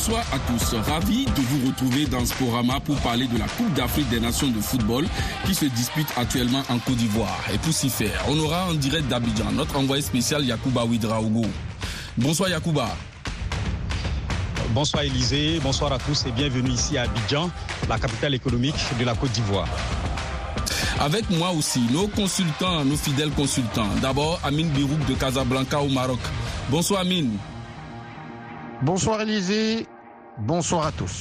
Bonsoir 0.00 0.24
à 0.32 0.38
tous. 0.38 0.74
Ravi 0.90 1.26
de 1.26 1.42
vous 1.42 1.66
retrouver 1.66 2.06
dans 2.06 2.24
Sporama 2.24 2.80
pour 2.80 2.96
parler 3.00 3.26
de 3.26 3.36
la 3.36 3.44
Coupe 3.44 3.70
d'Afrique 3.74 4.08
des 4.08 4.18
Nations 4.18 4.48
de 4.48 4.58
football 4.58 5.04
qui 5.44 5.54
se 5.54 5.66
dispute 5.66 6.06
actuellement 6.16 6.62
en 6.70 6.78
Côte 6.78 6.96
d'Ivoire. 6.96 7.38
Et 7.52 7.58
pour 7.58 7.74
s'y 7.74 7.90
faire, 7.90 8.24
on 8.26 8.38
aura 8.38 8.64
en 8.70 8.72
direct 8.72 9.08
d'Abidjan 9.08 9.52
notre 9.52 9.76
envoyé 9.76 10.00
spécial 10.00 10.42
Yacouba 10.42 10.86
Ouidraogo. 10.86 11.44
Bonsoir 12.16 12.48
Yacouba. 12.48 12.88
Bonsoir 14.70 15.02
Élisée, 15.02 15.60
bonsoir 15.62 15.92
à 15.92 15.98
tous 15.98 16.24
et 16.24 16.32
bienvenue 16.32 16.70
ici 16.70 16.96
à 16.96 17.02
Abidjan, 17.02 17.50
la 17.86 17.98
capitale 17.98 18.32
économique 18.34 18.82
de 18.98 19.04
la 19.04 19.14
Côte 19.14 19.32
d'Ivoire. 19.32 19.68
Avec 20.98 21.28
moi 21.28 21.50
aussi, 21.50 21.82
nos 21.92 22.08
consultants, 22.08 22.86
nos 22.86 22.96
fidèles 22.96 23.32
consultants. 23.32 23.90
D'abord, 24.00 24.40
Amine 24.44 24.70
Birouk 24.70 25.04
de 25.06 25.12
Casablanca 25.12 25.78
au 25.78 25.90
Maroc. 25.90 26.20
Bonsoir 26.70 27.02
Amine. 27.02 27.36
Bonsoir 28.82 29.20
Élisée, 29.20 29.86
bonsoir 30.40 30.86
à 30.86 30.92
tous. 30.92 31.20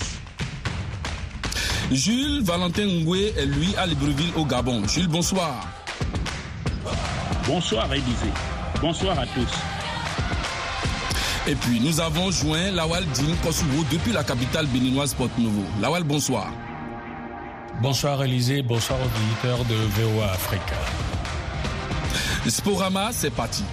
Jules 1.91 2.41
Valentin 2.44 2.86
Ngoué 2.86 3.34
est 3.38 3.45
lui 3.45 3.76
à 3.76 3.86
Libreville 3.86 4.32
au 4.36 4.45
Gabon. 4.45 4.88
Jules, 4.88 5.08
bonsoir. 5.08 5.68
Bonsoir 7.48 7.92
Élisée, 7.92 8.34
bonsoir 8.80 9.18
à 9.18 9.26
tous. 9.26 9.52
Et 11.48 11.55
puis 11.55 11.80
nous 11.80 12.00
avons 12.00 12.30
joint 12.30 12.72
Lawal 12.72 13.05
Din 13.05 13.36
Kosovo 13.44 13.84
depuis 13.92 14.12
la 14.12 14.23
capitale 14.23 14.68
béninoise 14.68 15.14
Porte 15.16 15.38
Novo. 15.38 15.64
Lawal, 15.81 16.04
bonsoir. 16.04 16.52
Bonsoir 17.81 18.23
Élisée, 18.23 18.62
bonsoir 18.62 19.00
aux 19.00 19.06
auditeurs 19.06 19.66
de 19.66 19.76
VOA 19.76 20.31
Africa. 20.31 20.76
Sporama, 22.48 23.09
c'est 23.12 23.31
parti. 23.31 23.64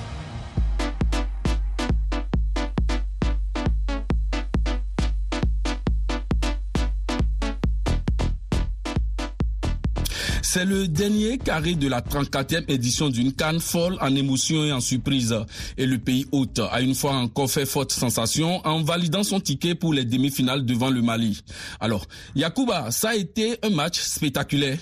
C'est 10.57 10.65
le 10.65 10.88
dernier 10.88 11.37
carré 11.37 11.74
de 11.74 11.87
la 11.87 12.01
34e 12.01 12.65
édition 12.68 13.10
d'une 13.10 13.35
canne 13.35 13.60
folle 13.60 13.99
en 14.01 14.16
émotion 14.16 14.65
et 14.65 14.73
en 14.73 14.80
surprise. 14.80 15.37
Et 15.76 15.85
le 15.85 15.98
pays 15.98 16.24
hôte 16.32 16.63
a 16.73 16.80
une 16.80 16.95
fois 16.95 17.13
encore 17.13 17.51
fait 17.51 17.66
forte 17.66 17.93
sensation 17.93 18.66
en 18.66 18.82
validant 18.82 19.23
son 19.23 19.38
ticket 19.38 19.74
pour 19.74 19.93
les 19.93 20.07
demi-finales 20.07 20.65
devant 20.65 20.88
le 20.88 21.02
Mali. 21.02 21.43
Alors, 21.79 22.07
Yacouba, 22.35 22.90
ça 22.90 23.10
a 23.10 23.15
été 23.16 23.59
un 23.63 23.68
match 23.68 24.01
spectaculaire. 24.01 24.79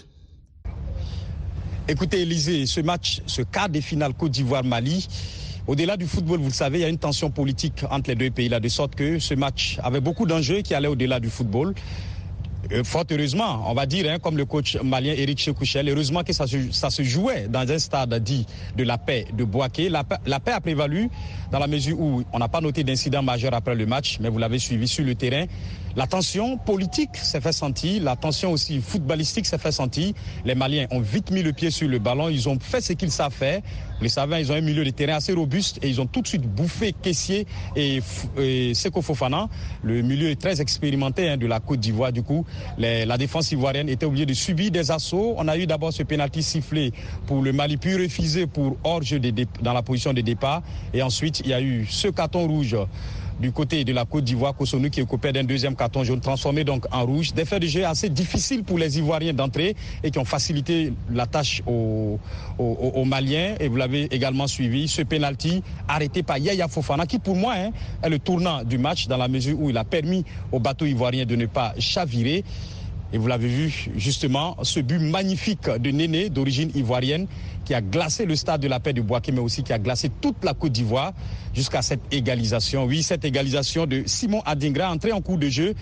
Écoutez, 1.89 2.21
Élisée, 2.21 2.67
ce 2.67 2.81
match, 2.81 3.21
ce 3.27 3.43
quart 3.43 3.69
des 3.69 3.81
finales 3.81 4.15
Côte 4.15 4.31
d'Ivoire-Mali, 4.31 5.09
au-delà 5.67 5.97
du 5.97 6.07
football, 6.07 6.39
vous 6.39 6.51
le 6.51 6.53
savez, 6.53 6.79
il 6.79 6.83
y 6.83 6.85
a 6.85 6.89
une 6.89 6.99
tension 6.99 7.33
politique 7.33 7.85
entre 7.91 8.11
les 8.11 8.17
deux 8.17 8.31
pays 8.31 8.49
là, 8.49 8.61
de 8.61 8.69
sorte 8.69 8.95
que 8.95 9.19
ce 9.19 9.35
match 9.35 9.81
avait 9.83 10.01
beaucoup 10.01 10.25
d'enjeux 10.25 10.61
qui 10.61 10.73
allaient 10.73 10.87
au-delà 10.87 11.19
du 11.19 11.31
football. 11.31 11.75
Euh, 12.73 12.83
fort 12.83 13.05
heureusement, 13.11 13.65
on 13.67 13.75
va 13.75 13.87
dire, 13.87 14.11
hein, 14.11 14.19
comme 14.19 14.37
le 14.37 14.47
coach 14.47 14.79
malien 14.83 15.13
Eric 15.17 15.39
Chekouchel, 15.39 15.89
heureusement 15.89 16.23
que 16.23 16.33
ça 16.33 16.47
se, 16.47 17.03
jouait 17.03 17.47
dans 17.49 17.71
un 17.71 17.79
stade 17.79 18.15
dit 18.23 18.47
de 18.77 18.85
la 18.85 18.97
paix 18.97 19.27
de 19.33 19.45
Boaké. 19.45 19.89
La, 19.89 20.05
la, 20.27 20.41
paix 20.41 20.53
a 20.53 20.61
prévalu 20.61 21.11
dans 21.53 21.59
la 21.59 21.67
mesure 21.67 22.01
où 22.01 22.23
on 22.33 22.39
n'a 22.39 22.49
pas 22.49 22.61
noté 22.61 22.83
d'incident 22.83 23.23
majeur 23.23 23.53
après 23.55 23.75
le 23.75 23.87
match, 23.87 24.19
mais 24.21 24.29
vous 24.29 24.39
l'avez 24.39 24.59
suivi 24.59 24.89
sur 24.89 25.05
le 25.05 25.15
terrain. 25.15 25.45
La 25.97 26.09
tension 26.09 26.57
politique 26.59 27.17
s'est 27.17 27.41
fait 27.41 27.53
sentir, 27.53 28.03
la 28.03 28.17
tension 28.17 28.51
aussi 28.51 28.81
footballistique 28.81 29.47
s'est 29.47 29.59
fait 29.59 29.71
sentir. 29.71 30.13
Les 30.45 30.57
Maliens 30.57 30.87
ont 30.91 31.01
vite 31.01 31.31
mis 31.31 31.43
le 31.43 31.53
pied 31.53 31.71
sur 31.71 31.89
le 31.89 31.99
ballon, 31.99 32.29
ils 32.29 32.49
ont 32.49 32.59
fait 32.59 32.81
ce 32.81 32.95
qu'ils 32.95 33.13
savent 33.13 33.33
faire. 33.33 33.61
Vous 33.99 34.05
le 34.05 34.09
savez, 34.09 34.41
ils 34.41 34.51
ont 34.51 34.57
un 34.57 34.61
milieu 34.61 34.85
de 34.85 34.91
terrain 34.91 35.15
assez 35.15 35.33
robuste 35.33 35.79
et 35.83 35.89
ils 35.89 36.01
ont 36.01 36.07
tout 36.07 36.21
de 36.21 36.27
suite 36.27 36.43
bouffé 36.43 36.93
Kessier 36.93 37.47
et, 37.77 38.01
et. 38.39 38.73
Le 39.83 40.03
milieu 40.03 40.31
est 40.31 40.41
très 40.41 40.61
expérimenté 40.61 41.29
hein, 41.29 41.37
de 41.37 41.47
la 41.47 41.61
Côte 41.61 41.81
d'Ivoire. 41.81 42.13
Du 42.13 42.23
coup, 42.23 42.45
les, 42.77 43.07
la 43.07 43.17
défense 43.17 43.53
ivoirienne 43.53 43.89
était 43.89 44.07
obligée 44.07 44.27
de 44.27 44.35
subir 44.35 44.71
des 44.71 44.91
assauts. 44.91 45.35
On 45.37 45.49
a 45.49 45.57
eu 45.57 45.67
d'abord 45.67 45.93
ce 45.93 46.03
pénalty 46.03 46.43
sifflé 46.43 46.93
pour 47.27 47.43
le 47.43 47.53
Mali, 47.53 47.77
puis 47.77 47.97
refusé 47.97 48.47
pour 48.47 48.77
hors-jeu 48.83 49.21
dans 49.63 49.73
la 49.73 49.83
position 49.83 50.13
de 50.13 50.21
départ. 50.21 50.63
Et 50.93 51.03
ensuite, 51.03 51.41
il 51.41 51.49
y 51.49 51.55
a 51.55 51.61
eu 51.61 51.87
ce 51.89 52.09
carton 52.09 52.47
rouge 52.47 52.77
du 53.41 53.53
côté 53.53 53.85
de 53.85 53.93
la 53.93 54.05
Côte 54.05 54.25
d'Ivoire, 54.25 54.55
Kosonu 54.55 54.91
qui 54.91 55.01
est 55.01 55.07
coupé 55.07 55.33
d'un 55.33 55.45
deuxième 55.45 55.77
carton 55.77 56.05
jaune 56.05 56.21
transformé 56.21 56.65
donc 56.65 56.87
en 56.93 57.05
rouge. 57.05 57.33
Des 57.33 57.45
faits 57.45 57.63
de 57.63 57.67
jeu 57.67 57.85
assez 57.85 58.09
difficiles 58.09 58.65
pour 58.65 58.79
les 58.79 58.99
Ivoiriens 58.99 59.33
d'entrer 59.33 59.77
et 60.03 60.11
qui 60.11 60.19
ont 60.19 60.25
facilité 60.25 60.93
la 61.11 61.27
tâche 61.27 61.63
aux 61.67 62.19
Maliens. 63.05 63.57
Et 63.61 63.69
vous 63.69 63.77
l'avez 63.77 64.05
également 64.15 64.47
suivi, 64.47 64.89
ce 64.89 65.03
penalty 65.03 65.63
arrêté 65.89 66.23
par 66.23 66.39
Yaya 66.39 66.69
Fofana 66.69 67.07
qui 67.07 67.19
pour 67.19 67.37
moi 67.37 67.55
hein, 67.57 67.71
est 68.03 68.09
le 68.09 68.19
tournant 68.19 68.63
du 68.63 68.79
match 68.79 69.07
dans 69.07 69.17
la 69.17 69.29
mesure 69.29 69.61
où 69.61 69.71
il 69.71 69.77
a 69.77 69.85
permis 69.85 70.25
au 70.53 70.61
bateau 70.61 70.87
ivoirien 70.87 71.25
de 71.25 71.37
ne 71.37 71.47
pas 71.47 71.75
chavirer. 71.79 72.45
Et 73.15 73.19
vous 73.19 73.29
l'avez 73.29 73.47
vu 73.47 73.91
justement, 73.95 74.57
ce 74.65 74.81
but 74.81 74.99
magnifique 74.99 75.71
de 75.71 75.91
Néné 75.93 76.31
d'origine 76.31 76.73
ivoirienne 76.75 77.29
qui 77.65 77.73
a 77.73 77.81
glacé 77.81 78.27
le 78.27 78.35
stade 78.35 78.61
de 78.61 78.67
la 78.67 78.81
paix 78.81 78.93
de 78.93 79.01
Boaké, 79.01 79.31
mais 79.31 79.39
aussi 79.39 79.63
qui 79.63 79.73
a 79.73 79.79
glacé 79.79 80.11
toute 80.21 80.45
la 80.45 80.53
Côte 80.53 80.73
d'Ivoire 80.73 81.13
jusqu'à 81.55 81.81
cette 81.81 82.01
égalisation. 82.11 82.87
Oui, 82.87 83.05
cette 83.05 83.25
égalisation 83.25 83.87
de 83.87 84.03
Simon 84.07 84.43
Adingra, 84.45 84.91
entré 84.91 85.13
en 85.13 85.21
cours 85.21 85.39
de 85.39 85.49
jeu 85.49 85.75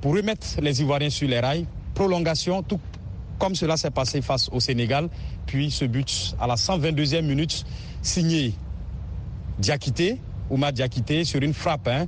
pour 0.00 0.16
remettre 0.16 0.44
les 0.60 0.80
Ivoiriens 0.80 1.08
sur 1.10 1.28
les 1.28 1.38
rails. 1.38 1.66
Prolongation, 1.94 2.64
tout 2.64 2.80
comme 3.38 3.54
cela 3.54 3.76
s'est 3.76 3.92
passé 3.92 4.20
face 4.20 4.48
au 4.50 4.58
Sénégal. 4.58 5.08
Puis 5.46 5.70
ce 5.70 5.84
but 5.84 6.34
à 6.40 6.48
la 6.48 6.56
122e 6.56 7.22
minute, 7.22 7.64
signé 8.02 8.54
Diakité, 9.60 10.18
Oumar 10.50 10.72
Diakité, 10.72 11.22
sur 11.22 11.40
une 11.42 11.54
frappe 11.54 11.86
hein, 11.86 12.06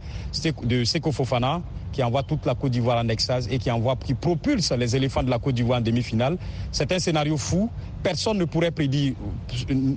de 0.65 0.83
Seko 0.83 1.13
Fofana 1.13 1.63
qui 1.95 2.03
envoie 2.03 2.25
toute 2.25 2.45
la 2.45 2.57
Côte 2.57 2.73
d'Ivoire 2.73 2.99
en 2.99 3.09
extase 3.09 3.47
et 3.51 3.59
qui 3.59 3.71
envoie, 3.71 3.95
qui 3.95 4.15
propulse 4.15 4.73
les 4.73 4.97
éléphants 4.97 5.23
de 5.23 5.31
la 5.31 5.39
Côte 5.39 5.55
d'Ivoire 5.55 5.79
en 5.79 5.83
demi-finale. 5.83 6.37
C'est 6.73 6.91
un 6.91 6.99
scénario 6.99 7.37
fou. 7.37 7.71
Personne 8.05 8.39
ne 8.39 8.45
pourrait 8.45 8.71
prédire, 8.71 9.15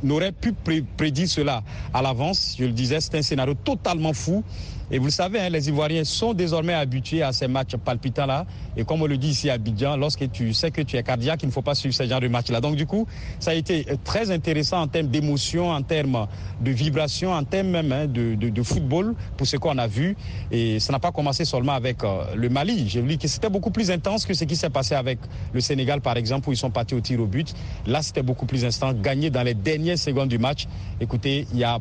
n'aurait 0.02 0.32
pu 0.32 0.54
prédire 0.98 1.28
cela 1.28 1.62
à 1.94 2.02
l'avance. 2.02 2.56
Je 2.58 2.66
le 2.66 2.72
disais, 2.72 3.00
c'est 3.02 3.16
un 3.16 3.22
scénario 3.22 3.54
totalement 3.54 4.14
fou. 4.14 4.44
Et 4.90 5.00
vous 5.00 5.06
le 5.06 5.12
savez, 5.12 5.42
hein, 5.42 5.50
les 5.50 5.68
Ivoiriens 5.68 6.06
sont 6.06 6.34
désormais 6.34 6.74
habitués 6.74 7.22
à 7.22 7.34
ces 7.34 7.50
matchs 7.50 7.76
palpitants-là. 7.76 8.46
Et 8.78 8.86
comme 8.86 9.02
on 9.02 9.06
le 9.06 9.18
dit 9.18 9.30
ici 9.30 9.50
à 9.50 9.54
Abidjan, 9.54 9.98
lorsque 9.98 10.32
tu 10.32 10.54
sais 10.54 10.72
que 10.72 10.82
tu 10.82 10.96
es 10.96 11.04
cardiaque, 11.04 11.42
il 11.44 11.48
ne 11.48 11.52
faut 11.52 11.62
pas 11.62 11.76
suivre 11.76 11.94
ce 11.94 12.08
genre 12.08 12.22
de 12.22 12.30
match-là. 12.30 12.62
Donc 12.62 12.78
du 12.78 12.86
coup, 12.86 13.06
ça 13.38 13.52
a 13.52 13.54
été 13.54 13.86
très 14.06 14.32
intéressant 14.32 14.80
en 14.80 14.88
termes 14.88 15.08
d'émotion, 15.08 15.72
en 15.72 15.82
termes 15.82 16.28
de 16.62 16.72
vibration, 16.72 17.34
en 17.34 17.44
termes 17.44 17.68
même 17.68 17.92
hein, 17.92 18.06
de, 18.08 18.64
football, 18.64 19.14
pour 19.36 19.46
ce 19.46 19.58
qu'on 19.58 19.78
a 19.78 19.88
vu. 19.88 20.16
Et 20.52 20.80
ça 20.80 20.94
n'a 20.94 21.00
pas 21.00 21.12
commencé 21.12 21.44
seulement 21.44 21.74
avec 21.74 22.02
euh, 22.06 22.24
le 22.36 22.48
Mali. 22.48 22.88
J'ai 22.88 23.02
vu 23.02 23.18
que 23.18 23.28
c'était 23.28 23.50
beaucoup 23.50 23.72
plus 23.72 23.92
intense 23.92 24.26
que 24.26 24.34
ce 24.34 24.46
qui 24.46 24.56
s'est 24.56 24.70
passé 24.70 24.96
avec 24.96 25.20
le 25.52 25.60
Sénégal, 25.60 26.00
par 26.00 26.16
exemple, 26.16 26.48
où 26.48 26.54
ils 26.54 26.58
sont 26.58 26.72
partis 26.72 26.96
au 26.96 27.02
tir 27.02 27.20
au 27.20 27.26
but. 27.26 27.54
Là, 27.88 27.97
c'était 28.02 28.24
beaucoup 28.24 28.46
plus 28.46 28.66
instant, 28.66 28.94
gagné 28.94 29.30
dans 29.30 29.44
les 29.44 29.54
dernières 29.54 29.98
secondes 29.98 30.30
du 30.30 30.38
match. 30.38 30.68
Écoutez, 31.00 31.48
il 31.54 31.60
y 31.60 31.64
a 31.64 31.80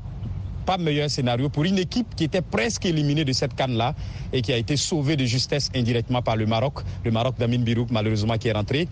pas 0.66 0.76
meilleur 0.78 1.08
scénario 1.08 1.48
pour 1.48 1.64
une 1.64 1.78
équipe 1.78 2.14
qui 2.16 2.24
était 2.24 2.42
presque 2.42 2.84
éliminée 2.84 3.24
de 3.24 3.32
cette 3.32 3.54
canne-là 3.54 3.94
et 4.32 4.42
qui 4.42 4.52
a 4.52 4.56
été 4.56 4.76
sauvée 4.76 5.16
de 5.16 5.24
justesse 5.24 5.70
indirectement 5.74 6.22
par 6.22 6.36
le 6.36 6.44
Maroc. 6.44 6.80
Le 7.04 7.10
Maroc 7.12 7.36
d'Amin 7.38 7.60
Birouk, 7.60 7.90
malheureusement, 7.90 8.36
qui 8.36 8.48
est 8.48 8.52
rentré 8.52 8.88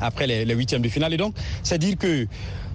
après 0.00 0.26
les, 0.26 0.54
huitièmes 0.54 0.82
de 0.82 0.88
finale. 0.88 1.14
Et 1.14 1.16
donc, 1.16 1.34
c'est 1.62 1.78
dire 1.78 1.96
que 1.96 2.26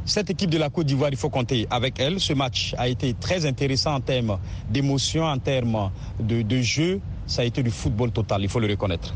cette 0.05 0.29
équipe 0.29 0.49
de 0.49 0.57
la 0.57 0.69
Côte 0.69 0.85
d'Ivoire, 0.85 1.09
il 1.11 1.17
faut 1.17 1.29
compter 1.29 1.67
avec 1.69 1.99
elle. 1.99 2.19
Ce 2.19 2.33
match 2.33 2.73
a 2.77 2.87
été 2.87 3.13
très 3.13 3.45
intéressant 3.45 3.95
en 3.95 4.01
termes 4.01 4.37
d'émotion, 4.69 5.23
en 5.23 5.37
termes 5.37 5.91
de 6.19 6.61
jeu. 6.61 7.01
Ça 7.27 7.41
a 7.41 7.45
été 7.45 7.63
du 7.63 7.71
football 7.71 8.11
total, 8.11 8.43
il 8.43 8.49
faut 8.49 8.59
le 8.59 8.67
reconnaître 8.67 9.13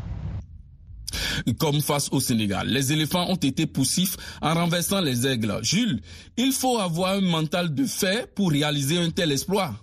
comme 1.60 1.82
face 1.82 2.10
au 2.12 2.20
Sénégal. 2.20 2.68
Les 2.68 2.94
éléphants 2.94 3.30
ont 3.30 3.36
été 3.36 3.66
poussifs 3.66 4.18
en 4.42 4.54
renversant 4.54 5.02
les 5.02 5.28
aigles. 5.28 5.60
Jules, 5.62 6.02
il 6.38 6.52
faut 6.52 6.78
avoir 6.78 7.14
un 7.14 7.22
mental 7.22 7.74
de 7.74 7.86
fer 7.86 8.28
pour 8.28 8.52
réaliser 8.52 8.98
un 8.98 9.10
tel 9.10 9.32
exploit. 9.32 9.74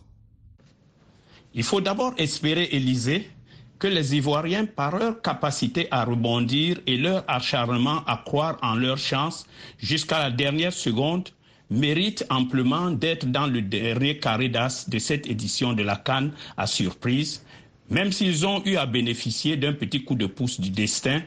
Il 1.55 1.63
faut 1.63 1.81
d'abord 1.81 2.13
espérer, 2.19 2.69
Élysée, 2.73 3.31
que 3.79 3.87
les 3.87 4.15
Ivoiriens, 4.15 4.67
par 4.67 4.99
leur 4.99 5.21
capacité 5.23 5.89
à 5.91 6.05
rebondir 6.05 6.81
et 6.87 6.97
leur 6.97 7.25
acharnement 7.29 8.03
à 8.07 8.23
croire 8.25 8.59
en 8.63 8.75
leur 8.75 8.99
chance 8.99 9.47
jusqu'à 9.79 10.19
la 10.19 10.31
dernière 10.31 10.73
seconde, 10.73 11.29
méritent 11.71 12.25
amplement 12.31 12.91
d'être 12.91 13.27
dans 13.27 13.47
le 13.47 13.61
dernier 13.61 14.19
carré 14.19 14.49
d'as 14.49 14.89
de 14.89 14.99
cette 14.99 15.27
édition 15.27 15.73
de 15.73 15.83
la 15.83 15.97
Cannes 15.97 16.33
à 16.57 16.67
surprise, 16.67 17.43
même 17.91 18.13
s'ils 18.13 18.47
ont 18.47 18.63
eu 18.65 18.77
à 18.77 18.87
bénéficier 18.87 19.57
d'un 19.57 19.73
petit 19.73 20.05
coup 20.05 20.15
de 20.15 20.27
pouce 20.27 20.61
du 20.61 20.71
destin 20.71 21.23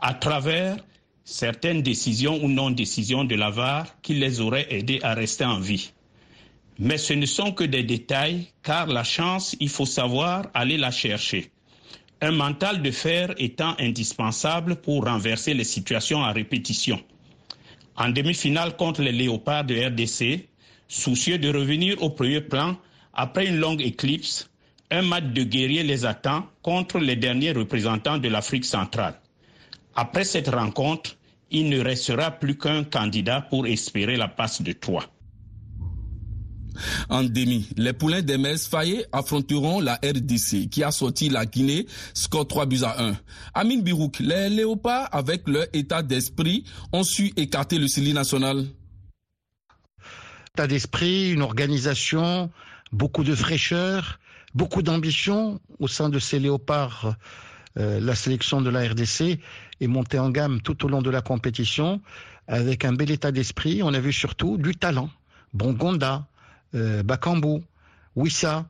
à 0.00 0.14
travers 0.14 0.76
certaines 1.24 1.82
décisions 1.82 2.42
ou 2.42 2.48
non-décisions 2.48 3.24
de 3.24 3.34
la 3.36 3.50
VAR 3.50 4.00
qui 4.02 4.14
les 4.14 4.40
auraient 4.40 4.66
aidés 4.70 5.00
à 5.02 5.14
rester 5.14 5.44
en 5.44 5.60
vie. 5.60 5.92
Mais 6.78 6.98
ce 6.98 7.12
ne 7.12 7.26
sont 7.26 7.52
que 7.52 7.64
des 7.64 7.84
détails, 7.84 8.48
car 8.62 8.86
la 8.86 9.04
chance, 9.04 9.54
il 9.60 9.68
faut 9.68 9.86
savoir 9.86 10.48
aller 10.54 10.76
la 10.76 10.90
chercher. 10.90 11.50
Un 12.20 12.32
mental 12.32 12.82
de 12.82 12.90
fer 12.90 13.34
étant 13.38 13.74
indispensable 13.78 14.76
pour 14.76 15.04
renverser 15.04 15.54
les 15.54 15.64
situations 15.64 16.24
à 16.24 16.32
répétition. 16.32 17.00
En 17.96 18.08
demi-finale 18.08 18.76
contre 18.76 19.02
les 19.02 19.12
Léopards 19.12 19.64
de 19.64 19.74
RDC, 19.76 20.48
soucieux 20.88 21.38
de 21.38 21.48
revenir 21.52 22.02
au 22.02 22.10
premier 22.10 22.40
plan 22.40 22.76
après 23.12 23.46
une 23.46 23.58
longue 23.58 23.82
éclipse, 23.82 24.50
un 24.92 25.02
match 25.02 25.24
de 25.24 25.42
guerrier 25.42 25.82
les 25.82 26.04
attend 26.04 26.46
contre 26.60 26.98
les 26.98 27.16
derniers 27.16 27.52
représentants 27.52 28.18
de 28.18 28.28
l'Afrique 28.28 28.66
centrale. 28.66 29.14
Après 29.94 30.24
cette 30.24 30.48
rencontre, 30.48 31.16
il 31.50 31.70
ne 31.70 31.80
restera 31.80 32.30
plus 32.30 32.56
qu'un 32.56 32.84
candidat 32.84 33.40
pour 33.40 33.66
espérer 33.66 34.16
la 34.16 34.28
passe 34.28 34.60
de 34.60 34.72
Troyes. 34.72 35.08
En 37.08 37.22
demi, 37.22 37.68
les 37.76 37.92
poulains 37.92 38.22
des 38.22 38.38
Fayet 38.56 39.06
affronteront 39.12 39.80
la 39.80 39.94
RDC 39.96 40.68
qui 40.70 40.82
a 40.82 40.90
sorti 40.90 41.28
la 41.28 41.44
Guinée, 41.46 41.86
score 42.14 42.46
3 42.46 42.66
buts 42.66 42.82
à 42.82 43.02
1. 43.02 43.16
Amin 43.54 43.80
Birouk, 43.80 44.18
les 44.20 44.48
léopards 44.48 45.08
avec 45.12 45.48
leur 45.48 45.66
état 45.72 46.02
d'esprit 46.02 46.64
ont 46.92 47.04
su 47.04 47.32
écarter 47.36 47.78
le 47.78 47.88
CELI 47.88 48.14
national. 48.14 48.66
État 50.54 50.66
d'esprit, 50.66 51.32
une 51.32 51.42
organisation, 51.42 52.50
beaucoup 52.90 53.24
de 53.24 53.34
fraîcheur, 53.34 54.18
beaucoup 54.54 54.82
d'ambition 54.82 55.60
au 55.78 55.88
sein 55.88 56.08
de 56.08 56.18
ces 56.18 56.38
léopards. 56.38 57.16
Euh, 57.78 58.00
la 58.00 58.14
sélection 58.14 58.60
de 58.60 58.68
la 58.68 58.80
RDC 58.88 59.38
est 59.80 59.86
montée 59.86 60.18
en 60.18 60.30
gamme 60.30 60.60
tout 60.60 60.84
au 60.84 60.88
long 60.88 61.00
de 61.00 61.10
la 61.10 61.22
compétition 61.22 62.02
avec 62.46 62.84
un 62.84 62.92
bel 62.92 63.10
état 63.10 63.32
d'esprit. 63.32 63.82
On 63.82 63.94
a 63.94 64.00
vu 64.00 64.12
surtout 64.12 64.58
du 64.58 64.74
talent. 64.74 65.10
Bongonda, 65.54 66.26
euh, 66.74 67.02
Bakambu, 67.02 67.62
Wissa, 68.16 68.66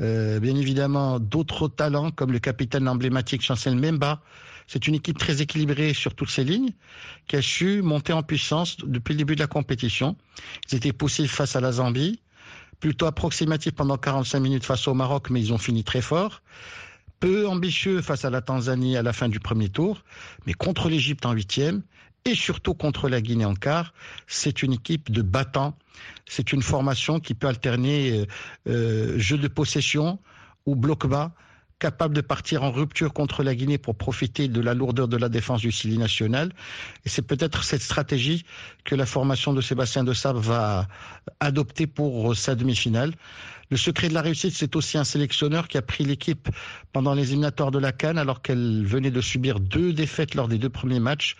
euh, 0.00 0.40
bien 0.40 0.56
évidemment 0.56 1.20
d'autres 1.20 1.68
talents 1.68 2.10
comme 2.10 2.32
le 2.32 2.38
capitaine 2.38 2.88
emblématique 2.88 3.42
Chancel 3.42 3.76
Memba. 3.76 4.20
C'est 4.66 4.86
une 4.86 4.94
équipe 4.94 5.18
très 5.18 5.42
équilibrée 5.42 5.94
sur 5.94 6.14
toutes 6.14 6.30
ces 6.30 6.44
lignes 6.44 6.70
qui 7.26 7.36
a 7.36 7.42
su 7.42 7.82
monter 7.82 8.12
en 8.12 8.22
puissance 8.22 8.76
depuis 8.78 9.14
le 9.14 9.18
début 9.18 9.34
de 9.34 9.40
la 9.40 9.48
compétition. 9.48 10.16
Ils 10.70 10.76
étaient 10.76 10.92
poussés 10.92 11.26
face 11.26 11.56
à 11.56 11.60
la 11.60 11.72
Zambie, 11.72 12.20
plutôt 12.80 13.06
approximatifs 13.06 13.74
pendant 13.74 13.96
45 13.96 14.40
minutes 14.40 14.64
face 14.64 14.88
au 14.88 14.94
Maroc, 14.94 15.30
mais 15.30 15.40
ils 15.40 15.52
ont 15.52 15.58
fini 15.58 15.84
très 15.84 16.00
fort. 16.00 16.42
Peu 17.20 17.46
ambitieux 17.46 18.00
face 18.00 18.24
à 18.24 18.30
la 18.30 18.40
Tanzanie 18.40 18.96
à 18.96 19.02
la 19.02 19.12
fin 19.12 19.28
du 19.28 19.40
premier 19.40 19.68
tour, 19.68 20.02
mais 20.46 20.54
contre 20.54 20.88
l'Égypte 20.88 21.26
en 21.26 21.32
huitième 21.32 21.82
et 22.24 22.34
surtout 22.34 22.74
contre 22.74 23.08
la 23.08 23.20
Guinée 23.20 23.44
en 23.44 23.54
quart. 23.54 23.92
C'est 24.26 24.62
une 24.62 24.72
équipe 24.72 25.10
de 25.10 25.22
battants. 25.22 25.76
C'est 26.26 26.52
une 26.52 26.62
formation 26.62 27.20
qui 27.20 27.34
peut 27.34 27.46
alterner 27.46 28.12
euh, 28.12 28.26
euh, 28.68 29.18
jeu 29.18 29.36
de 29.36 29.48
possession 29.48 30.18
ou 30.66 30.76
bloc 30.76 31.06
bas 31.06 31.32
capable 31.80 32.14
de 32.14 32.20
partir 32.20 32.62
en 32.62 32.70
rupture 32.70 33.12
contre 33.12 33.42
la 33.42 33.54
Guinée 33.56 33.78
pour 33.78 33.96
profiter 33.96 34.46
de 34.46 34.60
la 34.60 34.74
lourdeur 34.74 35.08
de 35.08 35.16
la 35.16 35.28
défense 35.28 35.62
du 35.62 35.72
Sili 35.72 35.98
national. 35.98 36.52
Et 37.04 37.08
c'est 37.08 37.22
peut-être 37.22 37.64
cette 37.64 37.82
stratégie 37.82 38.44
que 38.84 38.94
la 38.94 39.06
formation 39.06 39.52
de 39.52 39.60
Sébastien 39.60 40.04
de 40.04 40.12
Sable 40.12 40.38
va 40.38 40.86
adopter 41.40 41.88
pour 41.88 42.36
sa 42.36 42.54
demi-finale. 42.54 43.12
Le 43.70 43.76
secret 43.76 44.08
de 44.08 44.14
la 44.14 44.22
réussite, 44.22 44.52
c'est 44.52 44.74
aussi 44.74 44.98
un 44.98 45.04
sélectionneur 45.04 45.68
qui 45.68 45.78
a 45.78 45.82
pris 45.82 46.02
l'équipe 46.02 46.48
pendant 46.92 47.14
les 47.14 47.28
éliminatoires 47.28 47.70
de 47.70 47.78
la 47.78 47.92
Cannes 47.92 48.18
alors 48.18 48.42
qu'elle 48.42 48.84
venait 48.84 49.12
de 49.12 49.20
subir 49.20 49.60
deux 49.60 49.92
défaites 49.92 50.34
lors 50.34 50.48
des 50.48 50.58
deux 50.58 50.68
premiers 50.68 50.98
matchs. 50.98 51.36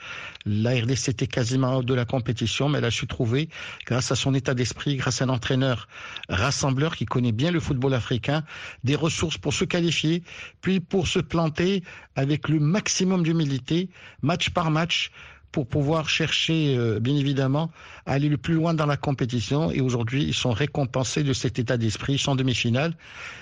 La 0.46 0.70
RDC 0.70 1.08
était 1.08 1.26
quasiment 1.26 1.72
hors 1.74 1.82
de 1.82 1.92
la 1.92 2.04
compétition, 2.04 2.68
mais 2.68 2.78
elle 2.78 2.84
a 2.84 2.92
su 2.92 3.08
trouver, 3.08 3.48
grâce 3.84 4.12
à 4.12 4.14
son 4.14 4.32
état 4.32 4.54
d'esprit, 4.54 4.94
grâce 4.94 5.22
à 5.22 5.24
un 5.24 5.28
entraîneur 5.28 5.88
rassembleur 6.28 6.94
qui 6.94 7.04
connaît 7.04 7.32
bien 7.32 7.50
le 7.50 7.58
football 7.58 7.94
africain, 7.94 8.44
des 8.84 8.94
ressources 8.94 9.36
pour 9.36 9.52
se 9.52 9.64
qualifier, 9.64 10.22
puis 10.60 10.78
pour 10.78 11.08
se 11.08 11.18
planter 11.18 11.82
avec 12.14 12.48
le 12.48 12.60
maximum 12.60 13.24
d'humilité, 13.24 13.90
match 14.22 14.50
par 14.50 14.70
match, 14.70 15.10
pour 15.52 15.66
pouvoir 15.66 16.08
chercher, 16.08 16.76
euh, 16.76 17.00
bien 17.00 17.16
évidemment, 17.16 17.70
à 18.06 18.12
aller 18.12 18.28
le 18.28 18.36
plus 18.36 18.54
loin 18.54 18.74
dans 18.74 18.86
la 18.86 18.96
compétition. 18.96 19.70
Et 19.70 19.80
aujourd'hui, 19.80 20.24
ils 20.24 20.34
sont 20.34 20.52
récompensés 20.52 21.22
de 21.22 21.32
cet 21.32 21.58
état 21.58 21.76
d'esprit. 21.76 22.14
Ils 22.14 22.18
sont 22.18 22.36
demi-finale. 22.36 22.94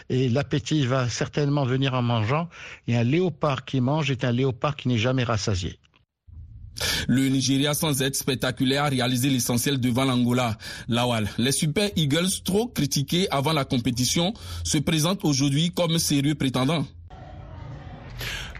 Et 0.08 0.28
l'appétit 0.28 0.86
va 0.86 1.08
certainement 1.08 1.64
venir 1.64 1.94
en 1.94 2.02
mangeant. 2.02 2.48
Et 2.86 2.96
un 2.96 3.04
léopard 3.04 3.64
qui 3.64 3.80
mange 3.80 4.10
est 4.10 4.24
un 4.24 4.32
léopard 4.32 4.76
qui 4.76 4.88
n'est 4.88 4.98
jamais 4.98 5.24
rassasié. 5.24 5.78
Le 7.08 7.28
Nigeria, 7.28 7.74
sans 7.74 8.02
être 8.02 8.14
spectaculaire, 8.14 8.84
a 8.84 8.88
réalisé 8.88 9.30
l'essentiel 9.30 9.80
devant 9.80 10.04
l'Angola. 10.04 10.56
Lawal, 10.88 11.28
les 11.38 11.52
Super 11.52 11.90
Eagles, 11.96 12.42
trop 12.44 12.68
critiqués 12.68 13.28
avant 13.30 13.52
la 13.52 13.64
compétition, 13.64 14.32
se 14.64 14.78
présentent 14.78 15.24
aujourd'hui 15.24 15.72
comme 15.72 15.98
sérieux 15.98 16.34
prétendants. 16.34 16.86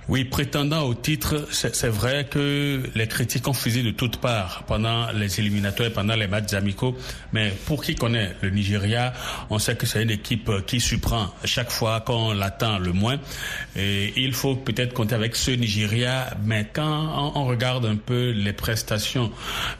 Oui, 0.09 0.25
prétendant 0.25 0.85
au 0.85 0.95
titre, 0.95 1.47
c'est 1.51 1.87
vrai 1.87 2.27
que 2.31 2.83
les 2.95 3.07
critiques 3.09 3.47
ont 3.47 3.53
fusé 3.53 3.83
de 3.83 3.91
toutes 3.91 4.17
parts 4.17 4.63
pendant 4.67 5.13
les 5.13 5.39
éliminatoires 5.39 5.91
et 5.91 5.93
pendant 5.93 6.15
les 6.15 6.27
matchs 6.27 6.55
amicaux. 6.55 6.97
Mais 7.35 7.53
pour 7.67 7.85
qui 7.85 7.95
connaît 7.95 8.35
le 8.41 8.49
Nigeria, 8.49 9.13
on 9.51 9.59
sait 9.59 9.77
que 9.77 9.85
c'est 9.85 10.03
une 10.03 10.11
équipe 10.11 10.51
qui 10.67 10.81
surprend 10.81 11.35
chaque 11.45 11.71
fois 11.71 12.01
qu'on 12.01 12.33
l'attend 12.33 12.79
le 12.79 12.93
moins. 12.93 13.19
Et 13.77 14.15
il 14.17 14.33
faut 14.33 14.57
peut-être 14.57 14.95
compter 14.95 15.15
avec 15.15 15.37
ce 15.37 15.51
Nigeria. 15.51 16.31
Mais 16.43 16.67
quand 16.73 17.33
on 17.35 17.45
regarde 17.45 17.85
un 17.85 17.97
peu 17.97 18.31
les 18.31 18.55
prestations 18.55 19.31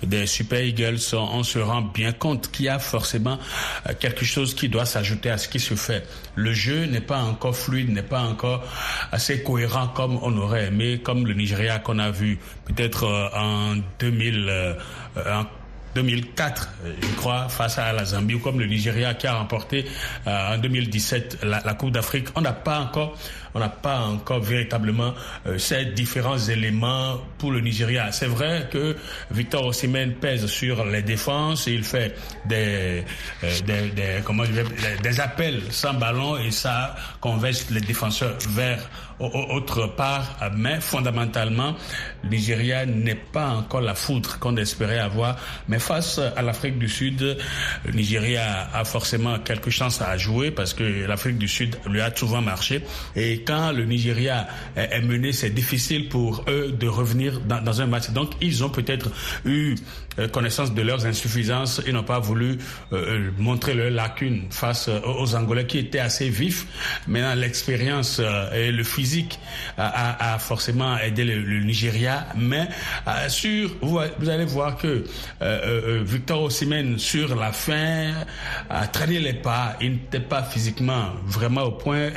des 0.03 0.27
Super 0.27 0.63
Eagles, 0.63 0.99
on 1.15 1.43
se 1.43 1.59
rend 1.59 1.81
bien 1.81 2.13
compte 2.13 2.51
qu'il 2.51 2.67
y 2.67 2.69
a 2.69 2.79
forcément 2.79 3.39
quelque 3.99 4.27
chose 4.27 4.53
qui 4.55 4.69
doit 4.69 4.85
s'ajouter 4.85 5.31
à 5.31 5.39
ce 5.39 5.49
qui 5.49 5.59
se 5.59 5.73
fait. 5.73 6.07
Le 6.35 6.53
jeu 6.53 6.85
n'est 6.85 7.01
pas 7.01 7.23
encore 7.23 7.57
fluide, 7.57 7.89
n'est 7.89 8.03
pas 8.03 8.21
encore 8.21 8.63
assez 9.11 9.43
cohérent 9.43 9.89
comme 9.89 10.18
on 10.23 10.37
aurait 10.39 10.67
aimé, 10.67 11.01
comme 11.03 11.27
le 11.27 11.35
Nigeria 11.35 11.79
qu'on 11.79 11.99
a 11.99 12.11
vu 12.11 12.39
peut-être 12.67 13.05
euh, 13.05 13.29
en 13.35 13.77
2000, 13.99 14.77
2004, 15.95 16.69
euh, 16.85 16.93
je 17.01 17.17
crois, 17.17 17.49
face 17.49 17.79
à 17.79 17.93
la 17.93 18.05
Zambie, 18.05 18.35
ou 18.35 18.39
comme 18.39 18.61
le 18.61 18.67
Nigeria 18.67 19.15
qui 19.15 19.27
a 19.27 19.35
remporté 19.35 19.85
euh, 20.27 20.55
en 20.55 20.59
2017 20.59 21.39
la, 21.43 21.61
la 21.65 21.75
Coupe 21.75 21.91
d'Afrique. 21.91 22.29
On 22.35 22.41
n'a 22.41 22.53
pas 22.53 22.81
encore 22.81 23.17
on 23.59 23.61
n'a 23.61 23.69
pas 23.69 24.01
encore 24.01 24.41
véritablement 24.41 25.15
euh, 25.47 25.59
ces 25.59 25.87
différents 25.87 26.39
éléments 26.39 27.19
pour 27.39 27.51
le 27.51 27.61
Nigeria. 27.61 28.13
C'est 28.13 28.27
vrai 28.27 28.69
que 28.71 28.97
Victor 29.33 29.67
Osimhen 29.67 30.15
pèse 30.15 30.47
sur 30.47 30.85
les 30.85 31.03
défenses, 31.03 31.67
et 31.67 31.73
il 31.73 31.83
fait 31.85 32.17
des, 32.47 33.05
euh, 33.43 33.61
des, 33.67 34.23
comment 34.25 34.45
des 35.03 35.21
appels 35.21 35.61
sans 35.71 35.95
ballon 35.95 36.37
et 36.39 36.51
ça 36.53 36.95
converge 37.21 37.67
les 37.71 37.81
défenseurs 37.81 38.37
vers 38.51 38.79
autre 39.21 39.87
part, 39.89 40.37
mais 40.57 40.81
fondamentalement, 40.81 41.75
le 42.23 42.31
Nigeria 42.31 42.87
n'est 42.87 43.15
pas 43.17 43.49
encore 43.49 43.81
la 43.81 43.95
foudre 43.95 44.39
qu'on 44.39 44.57
espérait 44.57 44.99
avoir. 44.99 45.37
Mais 45.69 45.79
face 45.79 46.19
à 46.19 46.41
l'Afrique 46.43 46.79
du 46.79 46.89
Sud, 46.89 47.37
le 47.85 47.93
Nigeria 47.93 48.69
a 48.73 48.85
forcément 48.85 49.39
quelque 49.41 49.71
chance 49.71 50.01
à 50.01 50.17
jouer 50.17 50.51
parce 50.51 50.73
que 50.73 51.07
l'Afrique 51.07 51.39
du 51.39 51.49
Sud 51.49 51.77
lui 51.87 52.01
a 52.01 52.15
souvent 52.15 52.41
marché. 52.41 52.83
Et 53.17 53.43
quand 53.49 53.73
le 53.73 53.87
Nigeria 53.87 54.47
est 54.77 55.01
mené, 55.01 55.33
c'est 55.33 55.49
difficile 55.49 56.11
pour 56.11 56.45
eux 56.49 56.71
de 56.79 56.87
revenir 56.87 57.41
dans, 57.41 57.81
un 57.81 57.87
match. 57.87 58.11
Donc, 58.11 58.33
ils 58.43 58.63
ont 58.63 58.69
peut-être 58.69 59.11
eu 59.47 59.75
euh, 60.19 60.29
connaissance 60.29 60.75
de 60.75 60.83
leurs 60.83 61.07
insuffisances 61.07 61.81
et 61.87 61.93
n'ont 61.93 62.03
pas 62.03 62.19
voulu 62.19 62.59
euh, 62.93 62.97
euh, 62.97 63.31
montrer 63.39 63.75
leurs 63.75 63.91
lacunes 63.91 64.47
face 64.51 64.89
aux 64.89 65.35
Angolais 65.35 65.67
qui 65.67 65.79
étaient 65.79 65.99
assez 66.01 66.29
vifs. 66.29 66.67
Maintenant, 67.07 67.35
l'expérience 67.35 68.21
et 68.55 68.71
le 68.71 68.85
physique 68.85 69.39
a, 69.79 70.37
forcément 70.39 70.99
aidé 70.99 71.25
le, 71.25 71.61
Nigeria, 71.61 72.27
mais 72.37 72.69
sur 73.29 73.71
vous, 73.81 73.99
allez 74.29 74.45
voir 74.45 74.77
que 74.77 75.05
Victor 76.05 76.43
Osimhen 76.43 76.99
sur 76.99 77.35
la 77.37 77.53
fin 77.53 78.13
a 78.69 78.87
traîné 78.87 79.21
les 79.21 79.35
pas. 79.35 79.77
Il 79.81 79.93
n'était 79.93 80.21
pas 80.21 80.43
physiquement 80.43 81.13
vraiment 81.27 81.63
au 81.63 81.73
point. 81.73 82.11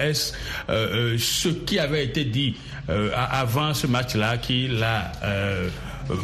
Ce 1.18 1.50
qui 1.50 1.80
avait 1.80 2.06
été 2.06 2.26
dit 2.26 2.56
avant 2.88 3.74
ce 3.74 3.88
match-là 3.88 4.38
qu'il 4.38 4.84
a 4.84 5.12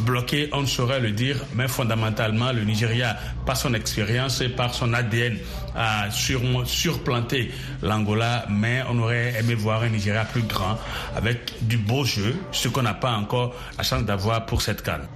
bloqué, 0.05 0.49
on 0.51 0.61
ne 0.61 0.65
saurait 0.65 0.99
le 0.99 1.11
dire, 1.11 1.37
mais 1.55 1.67
fondamentalement, 1.67 2.51
le 2.51 2.63
Nigeria, 2.63 3.15
par 3.45 3.55
son 3.55 3.73
expérience 3.73 4.41
et 4.41 4.49
par 4.49 4.73
son 4.73 4.93
ADN, 4.93 5.37
a 5.75 6.07
surplanté 6.11 7.51
l'Angola, 7.81 8.45
mais 8.49 8.83
on 8.89 8.99
aurait 8.99 9.35
aimé 9.39 9.53
voir 9.53 9.83
un 9.83 9.89
Nigeria 9.89 10.25
plus 10.25 10.41
grand, 10.41 10.77
avec 11.15 11.53
du 11.61 11.77
beau 11.77 12.03
jeu, 12.03 12.35
ce 12.51 12.67
qu'on 12.67 12.81
n'a 12.81 12.95
pas 12.95 13.11
encore 13.11 13.55
la 13.77 13.83
chance 13.83 14.03
d'avoir 14.03 14.45
pour 14.45 14.61
cette 14.61 14.81
canne. 14.81 15.07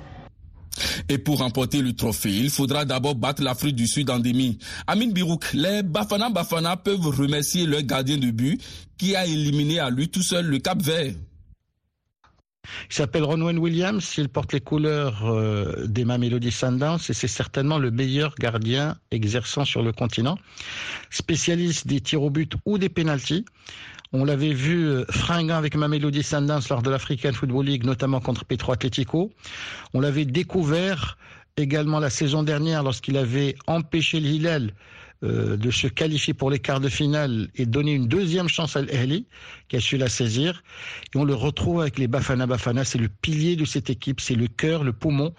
Et 1.11 1.17
pour 1.17 1.39
remporter 1.39 1.81
le 1.81 1.91
trophée, 1.91 2.33
il 2.33 2.49
faudra 2.49 2.85
d'abord 2.85 3.15
battre 3.15 3.43
l'Afrique 3.43 3.75
du 3.75 3.85
Sud 3.85 4.09
en 4.09 4.17
demi. 4.17 4.57
Amin 4.87 5.09
Birouk, 5.11 5.51
les 5.51 5.83
Bafana 5.83 6.29
Bafana 6.29 6.77
peuvent 6.77 7.05
remercier 7.05 7.65
leur 7.65 7.81
gardien 7.81 8.17
de 8.17 8.31
but 8.31 8.63
qui 8.97 9.13
a 9.13 9.25
éliminé 9.25 9.77
à 9.79 9.89
lui 9.89 10.07
tout 10.07 10.23
seul 10.23 10.45
le 10.45 10.59
Cap 10.59 10.81
Vert. 10.81 11.11
Il 12.89 12.95
s'appelle 12.95 13.25
Ronwen 13.25 13.57
Williams, 13.57 14.13
il 14.17 14.29
porte 14.29 14.53
les 14.53 14.61
couleurs 14.61 15.25
euh, 15.25 15.85
des 15.85 16.05
Mamelody 16.05 16.49
Sundowns 16.49 16.99
et 17.09 17.13
c'est 17.13 17.27
certainement 17.27 17.77
le 17.77 17.91
meilleur 17.91 18.33
gardien 18.35 18.97
exerçant 19.11 19.65
sur 19.65 19.83
le 19.83 19.91
continent. 19.91 20.37
Spécialiste 21.09 21.87
des 21.87 21.99
tirs 21.99 22.23
au 22.23 22.29
but 22.29 22.53
ou 22.65 22.77
des 22.77 22.87
pénalties. 22.87 23.43
On 24.13 24.25
l'avait 24.25 24.53
vu 24.53 24.87
euh, 24.87 25.05
fringant 25.09 25.55
avec 25.55 25.75
Mamelody 25.75 26.21
Sundowns 26.21 26.63
lors 26.69 26.81
de 26.81 26.89
l'African 26.89 27.31
Football 27.31 27.65
League, 27.65 27.85
notamment 27.85 28.19
contre 28.19 28.43
Petro 28.43 28.73
Atletico. 28.73 29.31
On 29.93 30.01
l'avait 30.01 30.25
découvert 30.25 31.17
également 31.55 31.99
la 31.99 32.09
saison 32.09 32.43
dernière 32.43 32.83
lorsqu'il 32.83 33.17
avait 33.17 33.55
empêché 33.67 34.19
le 34.19 34.27
Hillel 34.27 34.73
euh, 35.23 35.55
de 35.55 35.69
se 35.69 35.87
qualifier 35.87 36.33
pour 36.33 36.49
les 36.49 36.59
quarts 36.59 36.79
de 36.79 36.89
finale 36.89 37.49
et 37.55 37.65
donner 37.65 37.93
une 37.93 38.07
deuxième 38.07 38.47
chance 38.47 38.75
à 38.75 38.81
l'Ehli, 38.81 39.27
qui 39.67 39.75
a 39.75 39.79
su 39.79 39.97
la 39.97 40.09
saisir. 40.09 40.63
Et 41.13 41.17
on 41.17 41.23
le 41.23 41.35
retrouve 41.35 41.81
avec 41.81 41.99
les 41.99 42.07
Bafana 42.07 42.47
Bafana. 42.47 42.83
C'est 42.83 42.97
le 42.97 43.09
pilier 43.09 43.55
de 43.55 43.65
cette 43.65 43.89
équipe, 43.89 44.19
c'est 44.19 44.35
le 44.35 44.47
cœur, 44.47 44.83
le 44.83 44.93
poumon. 44.93 45.33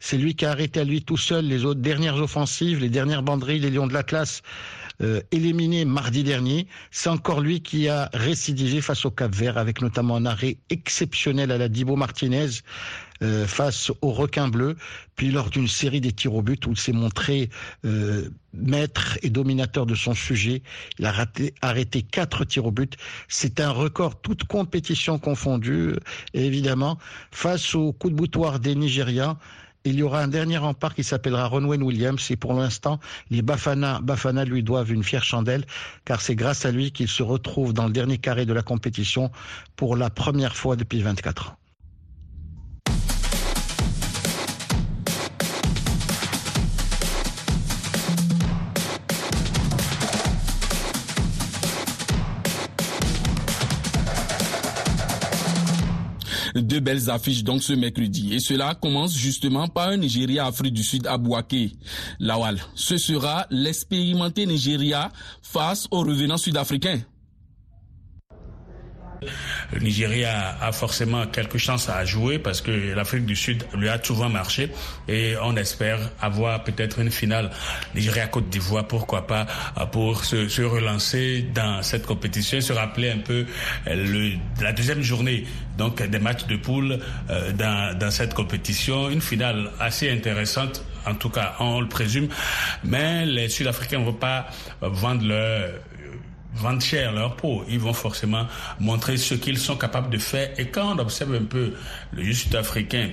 C'est 0.00 0.18
lui 0.18 0.34
qui 0.34 0.44
a 0.44 0.50
arrêté 0.50 0.80
à 0.80 0.84
lui 0.84 1.02
tout 1.02 1.16
seul 1.16 1.46
les 1.46 1.64
autres 1.64 1.80
dernières 1.80 2.16
offensives, 2.16 2.80
les 2.80 2.90
dernières 2.90 3.22
banderilles 3.22 3.60
des 3.60 3.70
Lions 3.70 3.86
de 3.86 3.94
la 3.94 4.02
classe. 4.02 4.42
Euh, 5.00 5.20
éliminé 5.32 5.84
mardi 5.84 6.22
dernier. 6.22 6.66
C'est 6.90 7.08
encore 7.08 7.40
lui 7.40 7.60
qui 7.60 7.88
a 7.88 8.10
récidivé 8.12 8.80
face 8.80 9.04
au 9.04 9.10
Cap 9.10 9.34
Vert 9.34 9.58
avec 9.58 9.80
notamment 9.80 10.16
un 10.16 10.26
arrêt 10.26 10.58
exceptionnel 10.70 11.50
à 11.50 11.58
la 11.58 11.68
Dibo 11.68 11.96
Martinez 11.96 12.48
euh, 13.22 13.46
face 13.46 13.92
au 14.00 14.10
requin 14.10 14.48
bleu, 14.48 14.76
puis 15.16 15.30
lors 15.30 15.50
d'une 15.50 15.68
série 15.68 16.00
des 16.00 16.12
tirs 16.12 16.34
au 16.34 16.42
but 16.42 16.66
où 16.66 16.72
il 16.72 16.78
s'est 16.78 16.92
montré 16.92 17.50
euh, 17.84 18.28
maître 18.52 19.18
et 19.22 19.30
dominateur 19.30 19.86
de 19.86 19.94
son 19.94 20.14
sujet. 20.14 20.62
Il 20.98 21.06
a 21.06 21.12
raté, 21.12 21.54
arrêté 21.62 22.02
quatre 22.02 22.44
tirs 22.44 22.66
au 22.66 22.72
but. 22.72 22.96
C'est 23.28 23.60
un 23.60 23.70
record, 23.70 24.20
toute 24.20 24.44
compétition 24.44 25.18
confondue, 25.18 25.94
évidemment, 26.34 26.98
face 27.30 27.74
au 27.74 27.92
coup 27.92 28.10
de 28.10 28.14
boutoir 28.14 28.58
des 28.58 28.74
Nigérians. 28.74 29.38
Il 29.84 29.94
y 29.94 30.02
aura 30.02 30.20
un 30.20 30.28
dernier 30.28 30.58
rempart 30.58 30.94
qui 30.94 31.02
s'appellera 31.02 31.46
Ronwen 31.46 31.82
Williams 31.82 32.30
et 32.30 32.36
pour 32.36 32.54
l'instant, 32.54 33.00
les 33.30 33.42
Bafana, 33.42 34.00
Bafana 34.00 34.44
lui 34.44 34.62
doivent 34.62 34.92
une 34.92 35.02
fière 35.02 35.24
chandelle 35.24 35.64
car 36.04 36.20
c'est 36.20 36.36
grâce 36.36 36.64
à 36.64 36.70
lui 36.70 36.92
qu'il 36.92 37.08
se 37.08 37.22
retrouve 37.22 37.72
dans 37.72 37.86
le 37.86 37.92
dernier 37.92 38.18
carré 38.18 38.46
de 38.46 38.52
la 38.52 38.62
compétition 38.62 39.30
pour 39.74 39.96
la 39.96 40.08
première 40.08 40.56
fois 40.56 40.76
depuis 40.76 41.02
24 41.02 41.50
ans. 41.50 41.56
Deux 56.54 56.80
belles 56.80 57.10
affiches 57.10 57.44
donc 57.44 57.62
ce 57.62 57.72
mercredi. 57.72 58.34
Et 58.34 58.40
cela 58.40 58.74
commence 58.74 59.14
justement 59.16 59.68
par 59.68 59.88
un 59.88 59.96
Nigeria 59.96 60.46
Afrique 60.46 60.74
du 60.74 60.82
Sud 60.82 61.06
à 61.06 61.16
Bouaké. 61.18 61.72
Lawal, 62.20 62.58
ce 62.74 62.98
sera 62.98 63.46
l'expérimenté 63.50 64.46
Nigeria 64.46 65.10
face 65.42 65.86
aux 65.90 66.00
revenants 66.00 66.38
sud-africains 66.38 67.00
le 69.72 69.80
Nigeria 69.80 70.56
a 70.60 70.72
forcément 70.72 71.26
quelques 71.26 71.58
chances 71.58 71.88
à 71.88 72.04
jouer 72.04 72.38
parce 72.38 72.60
que 72.60 72.94
l'Afrique 72.94 73.26
du 73.26 73.36
Sud 73.36 73.64
lui 73.74 73.88
a 73.88 74.02
souvent 74.02 74.28
marché 74.28 74.70
et 75.08 75.34
on 75.42 75.56
espère 75.56 75.98
avoir 76.20 76.62
peut-être 76.64 76.98
une 77.00 77.10
finale 77.10 77.50
Nigeria-Côte 77.94 78.48
d'Ivoire, 78.48 78.86
pourquoi 78.86 79.26
pas, 79.26 79.46
pour 79.92 80.24
se, 80.24 80.48
se, 80.48 80.62
relancer 80.62 81.46
dans 81.54 81.82
cette 81.82 82.06
compétition, 82.06 82.60
se 82.60 82.72
rappeler 82.72 83.10
un 83.10 83.18
peu 83.18 83.46
le, 83.86 84.32
la 84.60 84.72
deuxième 84.72 85.02
journée 85.02 85.44
donc 85.78 86.02
des 86.02 86.18
matchs 86.18 86.46
de 86.46 86.56
poule 86.56 86.98
euh, 87.30 87.52
dans, 87.52 87.98
dans 87.98 88.10
cette 88.10 88.34
compétition, 88.34 89.10
une 89.10 89.20
finale 89.20 89.70
assez 89.80 90.10
intéressante 90.10 90.84
en 91.06 91.14
tout 91.14 91.30
cas, 91.30 91.54
on 91.58 91.80
le 91.80 91.88
présume. 91.88 92.28
Mais 92.84 93.26
les 93.26 93.48
Sud-Africains 93.48 93.98
ne 93.98 94.04
vont 94.04 94.12
pas 94.12 94.46
vendre 94.80 95.26
leur 95.26 95.70
vendent 96.54 96.80
cher 96.80 97.12
leur 97.12 97.36
peau. 97.36 97.64
Ils 97.68 97.80
vont 97.80 97.92
forcément 97.92 98.46
montrer 98.78 99.16
ce 99.16 99.34
qu'ils 99.34 99.58
sont 99.58 99.76
capables 99.76 100.10
de 100.10 100.18
faire. 100.18 100.50
Et 100.58 100.68
quand 100.68 100.94
on 100.94 100.98
observe 100.98 101.34
un 101.34 101.44
peu 101.44 101.74
le 102.12 102.32
sud-africain, 102.32 103.10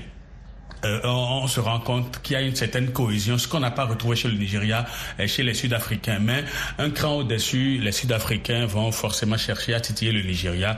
euh, 0.86 1.00
on, 1.04 1.48
se 1.48 1.60
rend 1.60 1.80
compte 1.80 2.22
qu'il 2.22 2.34
y 2.34 2.36
a 2.36 2.42
une 2.42 2.56
certaine 2.56 2.92
cohésion, 2.92 3.38
ce 3.38 3.48
qu'on 3.48 3.60
n'a 3.60 3.72
pas 3.72 3.86
retrouvé 3.86 4.16
chez 4.16 4.28
le 4.28 4.38
Nigeria 4.38 4.86
et 5.18 5.28
chez 5.28 5.44
les 5.44 5.54
Sud-Africains. 5.54 6.20
Mais 6.20 6.44
un 6.78 6.90
cran 6.90 7.18
au-dessus, 7.18 7.80
les 7.82 7.92
Sud-Africains 7.92 8.66
vont 8.66 8.92
forcément 8.92 9.38
chercher 9.38 9.74
à 9.74 9.80
titiller 9.80 10.12
le 10.12 10.22
Nigeria 10.22 10.78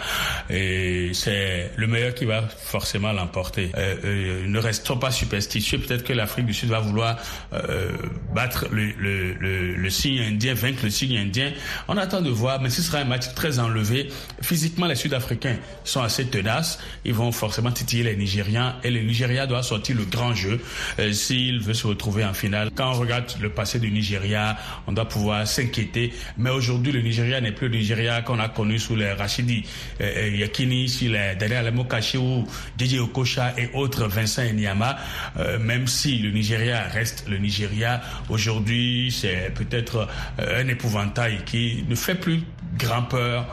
et 0.49 1.11
c'est 1.13 1.71
le 1.75 1.87
meilleur 1.87 2.13
qui 2.13 2.25
va 2.25 2.43
forcément 2.47 3.11
l'emporter. 3.11 3.71
Euh, 3.77 3.95
euh, 4.03 4.47
ne 4.47 4.59
restons 4.59 4.97
pas 4.97 5.11
superstitieux. 5.11 5.79
Peut-être 5.79 6.03
que 6.03 6.13
l'Afrique 6.13 6.45
du 6.45 6.53
Sud 6.53 6.69
va 6.69 6.79
vouloir 6.79 7.17
euh, 7.53 7.91
battre 8.33 8.67
le, 8.71 9.89
signe 9.89 10.21
indien, 10.21 10.53
vaincre 10.53 10.83
le 10.83 10.89
signe 10.89 11.17
indien. 11.17 11.51
On 11.87 11.97
attend 11.97 12.21
de 12.21 12.29
voir, 12.29 12.61
mais 12.61 12.69
ce 12.69 12.81
sera 12.81 12.99
un 12.99 13.05
match 13.05 13.33
très 13.35 13.59
enlevé. 13.59 14.09
Physiquement, 14.41 14.87
les 14.87 14.95
Sud-Africains 14.95 15.57
sont 15.83 16.01
assez 16.01 16.25
tenaces. 16.25 16.79
Ils 17.05 17.13
vont 17.13 17.31
forcément 17.31 17.71
titiller 17.71 18.03
les 18.03 18.15
Nigérians 18.15 18.73
et 18.83 18.91
le 18.91 19.01
Nigeria 19.01 19.47
doit 19.47 19.63
sortir 19.63 19.90
le 19.93 20.05
grand 20.05 20.33
jeu 20.33 20.59
euh, 20.99 21.11
s'il 21.11 21.59
veut 21.59 21.73
se 21.73 21.87
retrouver 21.87 22.25
en 22.25 22.33
finale. 22.33 22.69
Quand 22.75 22.91
on 22.91 22.99
regarde 22.99 23.25
le 23.41 23.49
passé 23.49 23.79
du 23.79 23.91
Nigeria, 23.91 24.57
on 24.87 24.91
doit 24.91 25.07
pouvoir 25.07 25.47
s'inquiéter. 25.47 26.13
Mais 26.37 26.49
aujourd'hui, 26.49 26.91
le 26.91 27.01
Nigeria 27.01 27.41
n'est 27.41 27.51
plus 27.51 27.69
le 27.69 27.77
Nigeria 27.77 28.21
qu'on 28.21 28.39
a 28.39 28.49
connu 28.49 28.79
sous 28.79 28.95
les 28.95 29.11
Rachidi 29.11 29.65
euh, 30.01 30.11
euh 30.17 30.37
Yakini, 30.37 30.89
sur 30.89 31.11
les 31.11 31.35
Daniel 31.39 31.59
Alamokachi 31.59 32.17
ou 32.17 32.45
DJ 32.79 32.95
Okocha 32.99 33.53
et 33.57 33.69
autres 33.73 34.07
Vincent 34.07 34.43
Enyama. 34.43 34.97
Euh, 35.37 35.59
même 35.59 35.87
si 35.87 36.17
le 36.19 36.31
Nigeria 36.31 36.83
reste 36.83 37.25
le 37.27 37.37
Nigeria, 37.37 38.01
aujourd'hui, 38.29 39.11
c'est 39.11 39.53
peut-être 39.53 40.07
un 40.39 40.67
épouvantail 40.67 41.39
qui 41.45 41.83
ne 41.87 41.95
fait 41.95 42.15
plus 42.15 42.41
grand 42.77 43.03
peur. 43.03 43.45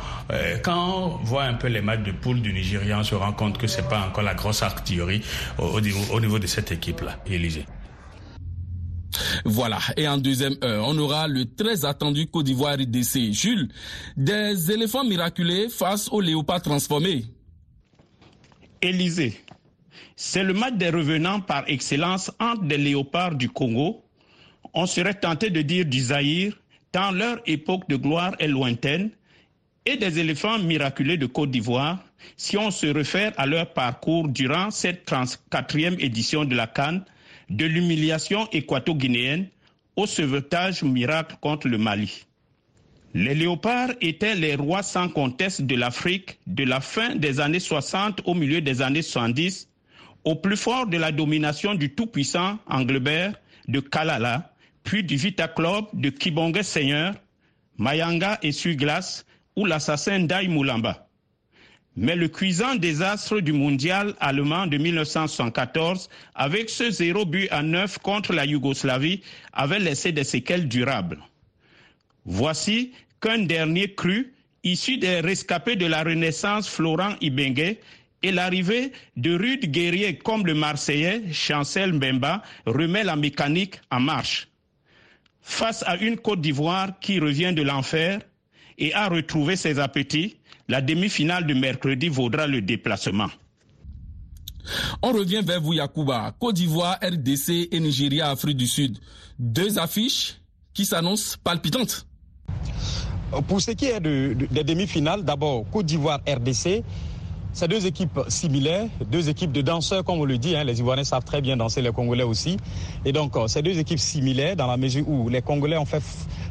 quand 0.63 0.77
on 0.77 1.09
voit 1.25 1.45
un 1.45 1.55
peu 1.55 1.69
les 1.69 1.81
matchs 1.81 2.03
de 2.05 2.13
poule 2.13 2.41
du 2.43 2.53
Nigeria, 2.53 2.99
on 2.99 3.05
se 3.05 3.15
rend 3.15 3.33
compte 3.33 3.59
que 3.59 3.67
c'est 3.67 3.89
pas 3.89 4.01
encore 4.07 4.25
la 4.25 4.35
grosse 4.35 4.63
artillerie 4.63 5.23
au, 5.59 5.65
au, 5.65 5.81
au 6.13 6.21
niveau 6.21 6.39
de 6.39 6.47
cette 6.47 6.73
équipe-là, 6.73 7.19
Élysée. 7.27 7.67
Voilà. 9.45 9.79
Et 9.97 10.07
en 10.07 10.19
deuxième 10.19 10.57
heure, 10.63 10.85
on 10.87 10.97
aura 10.99 11.29
le 11.29 11.45
très 11.55 11.85
attendu 11.85 12.27
Côte 12.27 12.47
d'Ivoire 12.47 12.75
RDC. 12.75 13.33
Jules, 13.33 13.69
des 14.17 14.71
éléphants 14.71 15.05
miraculés 15.05 15.69
face 15.69 16.09
aux 16.11 16.21
léopards 16.21 16.63
transformés. 16.63 17.25
Élysée, 18.83 19.41
c'est 20.17 20.45
le 20.45 20.55
match 20.55 20.75
des 20.75 20.91
revenants 20.91 21.41
par 21.41 21.65
excellence 21.69 22.31
entre 22.39 22.65
des 22.65 22.79
léopards 22.79 23.35
du 23.35 23.49
Congo. 23.49 24.05
On 24.75 24.87
serait 24.87 25.15
tenté 25.15 25.51
de 25.51 25.63
dire 25.63 25.85
du 25.87 26.01
Zaïre, 26.01 26.55
tant 26.93 27.11
leur 27.11 27.41
époque 27.47 27.89
de 27.89 27.97
gloire 27.97 28.35
est 28.39 28.49
lointaine, 28.49 29.11
et 29.87 29.97
des 29.97 30.19
éléphants 30.19 30.59
miraculés 30.59 31.17
de 31.17 31.27
Côte 31.27 31.51
d'Ivoire, 31.51 32.05
si 32.37 32.59
on 32.59 32.71
se 32.71 32.87
réfère 32.87 33.33
à 33.39 33.47
leur 33.47 33.73
parcours 33.73 34.29
durant 34.29 34.71
cette 34.71 35.09
34e 35.11 35.99
édition 35.99 36.45
de 36.45 36.55
la 36.55 36.67
Cannes, 36.67 37.05
de 37.49 37.65
l'humiliation 37.65 38.47
équato-guinéenne 38.53 39.49
au 39.97 40.07
sauvetage 40.07 40.83
miracle 40.83 41.37
contre 41.41 41.69
le 41.69 41.79
Mali. 41.79 42.27
Les 43.15 43.35
léopards 43.35 43.91
étaient 44.03 44.35
les 44.35 44.55
rois 44.55 44.83
sans 44.83 45.09
conteste 45.09 45.63
de 45.63 45.75
l'Afrique 45.75 46.39
de 46.47 46.65
la 46.65 46.81
fin 46.81 47.15
des 47.15 47.41
années 47.41 47.59
60 47.61 48.21
au 48.27 48.35
milieu 48.35 48.61
des 48.61 48.83
années 48.83 49.03
70, 49.03 49.69
au 50.25 50.35
plus 50.35 50.59
fort 50.59 50.87
de 50.87 50.99
la 50.99 51.11
domination 51.11 51.75
du 51.75 51.95
tout-puissant 51.95 52.59
Anglebert 52.69 53.33
de 53.67 53.81
Kalala, 53.81 54.53
puis 54.89 55.05
du 55.05 55.17
Vita 55.17 55.49
Club 55.49 55.85
de 55.93 56.09
Kibonge 56.09 56.63
Seigneur, 56.63 57.13
Mayanga 57.77 58.39
et 58.43 58.53
Suglas 58.53 59.25
ou 59.55 59.67
l'assassin 59.67 60.21
Dai 60.21 60.49
Moulamba. 60.49 61.07
Mais 61.95 62.17
le 62.17 62.29
cuisant 62.29 62.75
désastre 62.75 63.41
du 63.41 63.53
mondial 63.53 64.15
allemand 64.19 64.67
de 64.67 64.79
1974, 64.79 66.09
avec 66.35 66.71
ce 66.71 66.91
zéro 66.91 67.27
but 67.27 67.49
à 67.51 67.63
neuf 67.63 67.99
contre 67.99 68.33
la 68.33 68.47
Yougoslavie, 68.47 69.21
avait 69.53 69.79
laissé 69.79 70.11
des 70.11 70.25
séquelles 70.25 70.69
durables. 70.69 71.19
Voici 72.25 72.93
qu'un 73.21 73.41
dernier 73.41 73.93
cru, 73.93 74.33
issu 74.65 74.97
des 74.97 75.21
rescapés 75.21 75.77
de 75.77 75.85
la 75.85 76.03
Renaissance 76.03 76.67
Florent 76.67 77.15
Ibengue, 77.21 77.77
et 78.23 78.33
l'arrivée 78.33 78.93
de 79.19 79.37
rudes 79.37 79.71
guerriers 79.71 80.17
comme 80.17 80.47
le 80.47 80.55
Marseillais 80.55 81.25
Chancel 81.31 81.93
Mbemba 81.93 82.43
remet 82.65 83.05
la 83.05 83.17
mécanique 83.17 83.83
en 83.91 84.01
marche. 84.01 84.49
Face 85.49 85.83
à 85.87 85.97
une 85.97 86.19
Côte 86.19 86.43
d'Ivoire 86.43 87.01
qui 87.01 87.19
revient 87.19 87.55
de 87.55 87.63
l'enfer 87.63 88.21
et 88.77 88.93
a 88.93 89.09
retrouvé 89.09 89.57
ses 89.57 89.79
appétits, 89.81 90.37
la 90.69 90.83
demi-finale 90.83 91.47
de 91.47 91.55
mercredi 91.55 92.09
vaudra 92.09 92.47
le 92.47 92.61
déplacement. 92.61 93.29
On 95.03 95.11
revient 95.11 95.41
vers 95.43 95.63
vous, 95.63 95.73
Yakuba. 95.73 96.37
Côte 96.39 96.57
d'Ivoire, 96.57 96.99
RDC 97.03 97.71
et 97.73 97.81
Nigeria, 97.81 98.29
Afrique 98.29 98.59
du 98.59 98.67
Sud. 98.67 98.99
Deux 99.39 99.79
affiches 99.79 100.35
qui 100.75 100.85
s'annoncent 100.85 101.39
palpitantes. 101.43 102.07
Pour 103.49 103.63
ce 103.63 103.71
qui 103.71 103.87
est 103.87 104.01
de, 104.01 104.37
de, 104.39 104.47
des 104.53 104.65
demi-finales, 104.65 105.25
d'abord 105.25 105.65
Côte 105.71 105.87
d'Ivoire, 105.87 106.21
RDC. 106.29 106.85
C'est 107.59 107.67
deux 107.67 107.87
équipes 107.87 108.21
similaires, 108.29 108.87
deux 109.11 109.29
équipes 109.29 109.51
de 109.51 109.63
danseurs, 109.63 110.05
comme 110.05 110.21
on 110.21 110.25
le 110.25 110.39
dit. 110.39 110.55
Hein, 110.55 110.63
les 110.63 110.79
Ivoiriens 110.79 111.03
savent 111.03 111.25
très 111.25 111.41
bien 111.41 111.57
danser, 111.57 111.83
les 111.83 111.91
Congolais 111.91 112.23
aussi. 112.23 112.57
Et 113.05 113.11
donc, 113.11 113.37
c'est 113.49 113.63
deux 113.63 113.77
équipes 113.81 113.99
similaires 113.99 114.55
dans 114.55 114.69
la 114.69 114.77
mesure 114.77 115.09
où 115.09 115.29
les 115.29 115.43
Congolais 115.43 115.77
ont 115.77 115.85
fait 115.85 116.01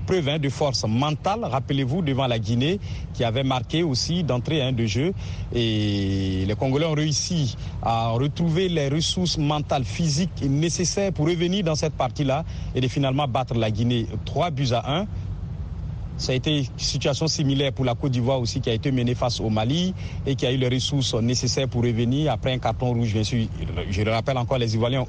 preuve 0.06 0.28
hein, 0.28 0.38
de 0.38 0.50
force 0.50 0.84
mentale, 0.86 1.46
rappelez-vous, 1.46 2.02
devant 2.02 2.28
la 2.28 2.40
Guinée, 2.40 2.82
qui 3.14 3.24
avait 3.24 3.44
marqué 3.44 3.84
aussi 3.84 4.26
d'entrée 4.26 4.62
hein, 4.62 4.74
de 4.74 4.86
jeu. 4.86 5.14
Et 5.56 6.44
les 6.46 6.56
Congolais 6.56 6.86
ont 6.86 6.94
réussi 6.94 7.56
à 7.82 8.10
retrouver 8.10 8.68
les 8.68 8.90
ressources 8.90 9.38
mentales, 9.38 9.86
physiques 9.86 10.44
nécessaires 10.44 11.14
pour 11.14 11.28
revenir 11.28 11.64
dans 11.64 11.76
cette 11.76 11.94
partie-là 11.94 12.44
et 12.76 12.82
de 12.82 12.88
finalement 12.90 13.30
battre 13.30 13.54
la 13.54 13.72
Guinée 13.72 14.08
3 14.26 14.50
buts 14.50 14.74
à 14.74 15.00
1 15.00 15.06
Ça 16.18 16.32
a 16.32 16.36
été 16.36 16.58
une 16.60 16.66
situation 16.78 17.28
similaire 17.28 17.72
pour 17.72 17.86
la 17.86 17.94
Côte 17.94 18.12
d'Ivoire 18.12 18.40
aussi 18.40 18.60
qui 18.60 18.70
a 18.72 18.74
été 18.74 18.92
menée 18.92 19.14
face 19.14 19.40
au 19.40 19.50
Mali 19.50 19.94
et 20.26 20.36
qui 20.36 20.48
a 20.48 20.52
eu 20.52 20.58
les 20.58 20.68
ressources 20.68 21.14
nécessaires 21.14 21.68
pour 21.68 21.84
revenir 21.84 22.32
après 22.32 22.52
un 22.54 22.58
carton 22.58 22.94
rouge. 22.94 23.16
Je 23.90 24.02
le 24.02 24.12
rappelle 24.12 24.38
encore, 24.38 24.58
les 24.58 24.76
Ivoiriens, 24.76 25.06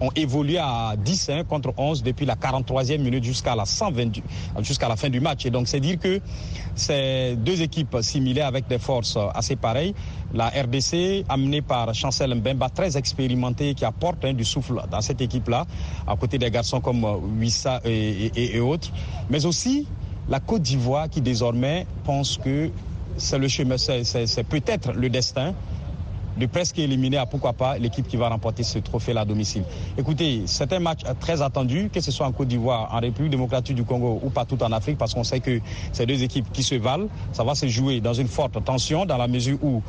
ont 0.00 0.10
évolué 0.16 0.58
à 0.58 0.94
10 0.98 1.30
hein, 1.30 1.44
contre 1.44 1.72
11 1.76 2.02
depuis 2.02 2.26
la 2.26 2.34
43e 2.34 2.98
minute 2.98 3.22
jusqu'à 3.22 3.54
la 3.54 3.64
120 3.64 4.20
jusqu'à 4.58 4.88
la 4.88 4.96
fin 4.96 5.08
du 5.08 5.20
match. 5.20 5.46
Et 5.46 5.50
donc 5.50 5.68
c'est 5.68 5.80
dire 5.80 5.98
que 6.00 6.20
c'est 6.74 7.36
deux 7.36 7.62
équipes 7.62 7.96
similaires 8.00 8.48
avec 8.48 8.66
des 8.66 8.78
forces 8.78 9.16
assez 9.34 9.54
pareilles. 9.54 9.94
La 10.32 10.48
RDC 10.48 11.24
amenée 11.28 11.60
par 11.60 11.92
Chancel 11.94 12.34
Mbemba, 12.34 12.68
très 12.68 12.96
expérimenté, 12.96 13.74
qui 13.74 13.84
apporte 13.84 14.24
hein, 14.24 14.32
du 14.32 14.44
souffle 14.44 14.80
dans 14.90 15.00
cette 15.00 15.20
équipe-là, 15.20 15.66
à 16.06 16.16
côté 16.16 16.38
des 16.38 16.50
garçons 16.50 16.80
comme 16.80 17.04
Wissa 17.40 17.80
et 17.84 18.60
autres, 18.60 18.92
mais 19.28 19.44
aussi 19.44 19.88
la 20.28 20.38
Côte 20.38 20.62
d'Ivoire 20.62 21.08
qui 21.08 21.20
désormais 21.20 21.86
pense 22.04 22.36
que 22.36 22.70
c'est 23.16 23.38
le 23.38 23.48
chemin, 23.48 23.76
c'est 23.76 24.44
peut-être 24.44 24.92
le 24.92 25.08
destin 25.10 25.54
de 26.40 26.46
presque 26.46 26.78
éliminer 26.78 27.18
à 27.18 27.26
pourquoi 27.26 27.52
pas 27.52 27.78
l'équipe 27.78 28.08
qui 28.08 28.16
va 28.16 28.28
remporter 28.30 28.62
ce 28.62 28.78
trophée-là 28.78 29.20
à 29.20 29.24
domicile. 29.24 29.62
Écoutez, 29.98 30.42
c'est 30.46 30.72
un 30.72 30.80
match 30.80 31.00
très 31.20 31.42
attendu, 31.42 31.90
que 31.92 32.00
ce 32.00 32.10
soit 32.10 32.26
en 32.26 32.32
Côte 32.32 32.48
d'Ivoire, 32.48 32.88
en 32.92 32.98
République 32.98 33.30
démocratique 33.30 33.76
du 33.76 33.84
Congo 33.84 34.20
ou 34.22 34.30
partout 34.30 34.60
en 34.62 34.72
Afrique, 34.72 34.96
parce 34.96 35.12
qu'on 35.12 35.22
sait 35.22 35.40
que 35.40 35.60
ces 35.92 36.06
deux 36.06 36.22
équipes 36.22 36.50
qui 36.50 36.62
se 36.62 36.74
valent, 36.76 37.08
ça 37.32 37.44
va 37.44 37.54
se 37.54 37.68
jouer 37.68 38.00
dans 38.00 38.14
une 38.14 38.28
forte 38.28 38.64
tension, 38.64 39.04
dans 39.04 39.18
la 39.18 39.28
mesure 39.28 39.58
où 39.62 39.82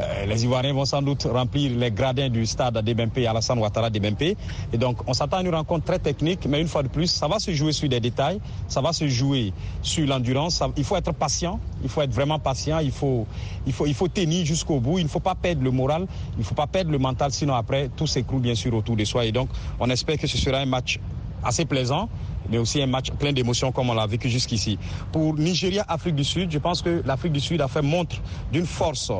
euh, 0.00 0.26
les 0.26 0.44
Ivoiriens 0.44 0.72
vont 0.72 0.84
sans 0.84 1.02
doute 1.02 1.26
remplir 1.30 1.70
les 1.76 1.90
gradins 1.90 2.28
du 2.28 2.46
stade 2.46 2.76
d'Ebempe, 2.78 3.18
Alassane 3.18 3.58
Ouattara 3.58 3.90
d'Ebempe. 3.90 4.36
Et 4.72 4.76
donc, 4.76 4.98
on 5.06 5.14
s'attend 5.14 5.38
à 5.38 5.42
une 5.42 5.54
rencontre 5.54 5.84
très 5.84 6.00
technique, 6.00 6.46
mais 6.48 6.60
une 6.60 6.66
fois 6.68 6.82
de 6.82 6.88
plus, 6.88 7.06
ça 7.06 7.28
va 7.28 7.38
se 7.38 7.52
jouer 7.52 7.72
sur 7.72 7.88
des 7.88 8.00
détails, 8.00 8.40
ça 8.68 8.80
va 8.80 8.92
se 8.92 9.06
jouer 9.06 9.52
sur 9.82 10.06
l'endurance. 10.06 10.62
Il 10.76 10.84
faut 10.84 10.96
être 10.96 11.12
patient, 11.12 11.60
il 11.82 11.88
faut 11.88 12.02
être 12.02 12.12
vraiment 12.12 12.38
patient, 12.38 12.80
il 12.80 12.90
faut, 12.90 13.26
il 13.66 13.72
faut, 13.72 13.86
il 13.86 13.94
faut 13.94 14.08
tenir 14.08 14.44
jusqu'au 14.44 14.80
bout, 14.80 14.98
il 14.98 15.04
ne 15.04 15.08
faut 15.08 15.20
pas 15.20 15.36
perdre 15.36 15.62
le 15.62 15.70
moral, 15.70 15.93
il 16.02 16.38
ne 16.38 16.44
faut 16.44 16.54
pas 16.54 16.66
perdre 16.66 16.90
le 16.90 16.98
mental, 16.98 17.32
sinon 17.32 17.54
après, 17.54 17.88
tout 17.96 18.06
s'écroule 18.06 18.40
bien 18.40 18.54
sûr 18.54 18.74
autour 18.74 18.96
de 18.96 19.04
soi. 19.04 19.24
Et 19.24 19.32
donc, 19.32 19.48
on 19.78 19.88
espère 19.90 20.18
que 20.18 20.26
ce 20.26 20.38
sera 20.38 20.58
un 20.58 20.66
match 20.66 20.98
assez 21.42 21.64
plaisant, 21.64 22.08
mais 22.48 22.58
aussi 22.58 22.82
un 22.82 22.86
match 22.86 23.10
plein 23.12 23.32
d'émotions 23.32 23.72
comme 23.72 23.90
on 23.90 23.94
l'a 23.94 24.06
vécu 24.06 24.28
jusqu'ici. 24.28 24.78
Pour 25.12 25.34
Nigeria-Afrique 25.34 26.14
du 26.14 26.24
Sud, 26.24 26.50
je 26.50 26.58
pense 26.58 26.82
que 26.82 27.02
l'Afrique 27.04 27.32
du 27.32 27.40
Sud 27.40 27.60
a 27.60 27.68
fait 27.68 27.82
montre 27.82 28.16
d'une 28.52 28.66
force 28.66 29.12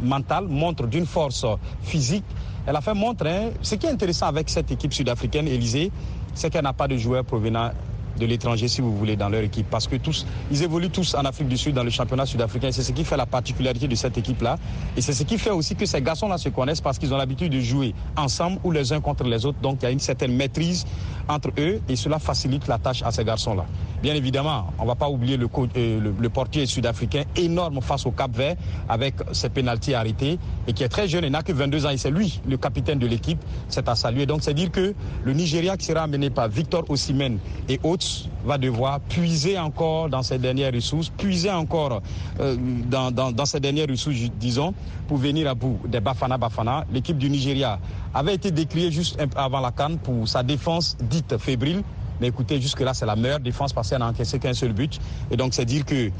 mentale, 0.00 0.46
montre 0.48 0.86
d'une 0.86 1.06
force 1.06 1.44
physique. 1.82 2.24
Elle 2.66 2.76
a 2.76 2.80
fait 2.80 2.94
montre, 2.94 3.26
hein, 3.26 3.50
ce 3.60 3.74
qui 3.74 3.86
est 3.86 3.90
intéressant 3.90 4.26
avec 4.26 4.48
cette 4.48 4.70
équipe 4.70 4.92
sud-africaine, 4.92 5.48
Élysée, 5.48 5.90
c'est 6.34 6.48
qu'elle 6.50 6.62
n'a 6.62 6.72
pas 6.72 6.88
de 6.88 6.96
joueurs 6.96 7.24
provenant 7.24 7.70
de 8.18 8.26
l'étranger, 8.26 8.68
si 8.68 8.80
vous 8.80 8.96
voulez, 8.96 9.16
dans 9.16 9.28
leur 9.28 9.42
équipe. 9.42 9.66
Parce 9.70 9.86
que 9.86 9.96
tous, 9.96 10.26
ils 10.50 10.62
évoluent 10.62 10.90
tous 10.90 11.14
en 11.14 11.24
Afrique 11.24 11.48
du 11.48 11.56
Sud, 11.56 11.74
dans 11.74 11.84
le 11.84 11.90
championnat 11.90 12.26
sud-africain. 12.26 12.70
C'est 12.72 12.82
ce 12.82 12.92
qui 12.92 13.04
fait 13.04 13.16
la 13.16 13.26
particularité 13.26 13.88
de 13.88 13.94
cette 13.94 14.18
équipe-là. 14.18 14.58
Et 14.96 15.00
c'est 15.00 15.12
ce 15.12 15.22
qui 15.22 15.38
fait 15.38 15.50
aussi 15.50 15.74
que 15.74 15.86
ces 15.86 16.00
garçons-là 16.02 16.38
se 16.38 16.48
connaissent 16.48 16.80
parce 16.80 16.98
qu'ils 16.98 17.12
ont 17.12 17.16
l'habitude 17.16 17.52
de 17.52 17.60
jouer 17.60 17.94
ensemble 18.16 18.58
ou 18.64 18.70
les 18.70 18.92
uns 18.92 19.00
contre 19.00 19.24
les 19.24 19.46
autres. 19.46 19.58
Donc 19.60 19.78
il 19.80 19.84
y 19.84 19.88
a 19.88 19.90
une 19.90 20.00
certaine 20.00 20.34
maîtrise 20.34 20.84
entre 21.28 21.50
eux 21.58 21.80
et 21.88 21.96
cela 21.96 22.18
facilite 22.18 22.66
la 22.68 22.78
tâche 22.78 23.02
à 23.02 23.10
ces 23.10 23.24
garçons-là. 23.24 23.64
Bien 24.02 24.14
évidemment, 24.14 24.66
on 24.78 24.82
ne 24.82 24.88
va 24.88 24.94
pas 24.94 25.08
oublier 25.08 25.36
le, 25.36 25.48
euh, 25.76 26.12
le, 26.18 26.28
portier 26.28 26.66
sud-africain 26.66 27.22
énorme 27.36 27.80
face 27.80 28.04
au 28.06 28.10
Cap 28.10 28.34
Vert 28.36 28.56
avec 28.88 29.14
ses 29.32 29.48
pénalties 29.48 29.94
arrêtés 29.94 30.38
et 30.66 30.72
qui 30.72 30.82
est 30.82 30.88
très 30.88 31.06
jeune, 31.06 31.24
il 31.24 31.30
n'a 31.30 31.42
que 31.42 31.52
22 31.52 31.86
ans 31.86 31.90
et 31.90 31.96
c'est 31.96 32.10
lui 32.10 32.40
le 32.48 32.56
capitaine 32.56 32.98
de 32.98 33.06
l'équipe. 33.06 33.38
C'est 33.68 33.88
à 33.88 33.94
saluer. 33.94 34.26
Donc 34.26 34.42
c'est 34.42 34.54
dire 34.54 34.70
que 34.70 34.94
le 35.24 35.32
Nigeria 35.32 35.76
qui 35.76 35.86
sera 35.86 36.02
amené 36.02 36.30
par 36.30 36.48
Victor 36.48 36.84
Osimhen 36.88 37.38
et 37.68 37.78
autres 37.82 38.01
va 38.44 38.58
devoir 38.58 39.00
puiser 39.00 39.58
encore 39.58 40.08
dans 40.08 40.22
ses 40.22 40.38
dernières 40.38 40.72
ressources, 40.72 41.08
puiser 41.10 41.50
encore 41.50 42.02
euh, 42.40 42.56
dans, 42.86 43.46
ses 43.46 43.60
dernières 43.60 43.88
ressources, 43.88 44.16
disons, 44.38 44.74
pour 45.08 45.18
venir 45.18 45.48
à 45.48 45.54
bout 45.54 45.78
des 45.86 46.00
Bafana 46.00 46.38
Bafana. 46.38 46.84
L'équipe 46.92 47.18
du 47.18 47.30
Nigeria 47.30 47.78
avait 48.14 48.34
été 48.34 48.50
décriée 48.50 48.90
juste 48.90 49.22
avant 49.36 49.60
la 49.60 49.70
canne 49.70 49.98
pour 49.98 50.26
sa 50.28 50.42
défense 50.42 50.96
dite 51.00 51.36
fébrile. 51.38 51.82
Mais 52.20 52.28
écoutez, 52.28 52.60
jusque-là, 52.60 52.94
c'est 52.94 53.06
la 53.06 53.16
meilleure 53.16 53.40
défense 53.40 53.72
parce 53.72 53.90
qu'elle 53.90 53.98
n'a 53.98 54.06
encaissé 54.06 54.38
qu'un 54.38 54.54
seul 54.54 54.72
but. 54.72 55.00
Et 55.30 55.36
donc, 55.36 55.54
c'est 55.54 55.64
dire 55.64 55.84
que 55.84 56.10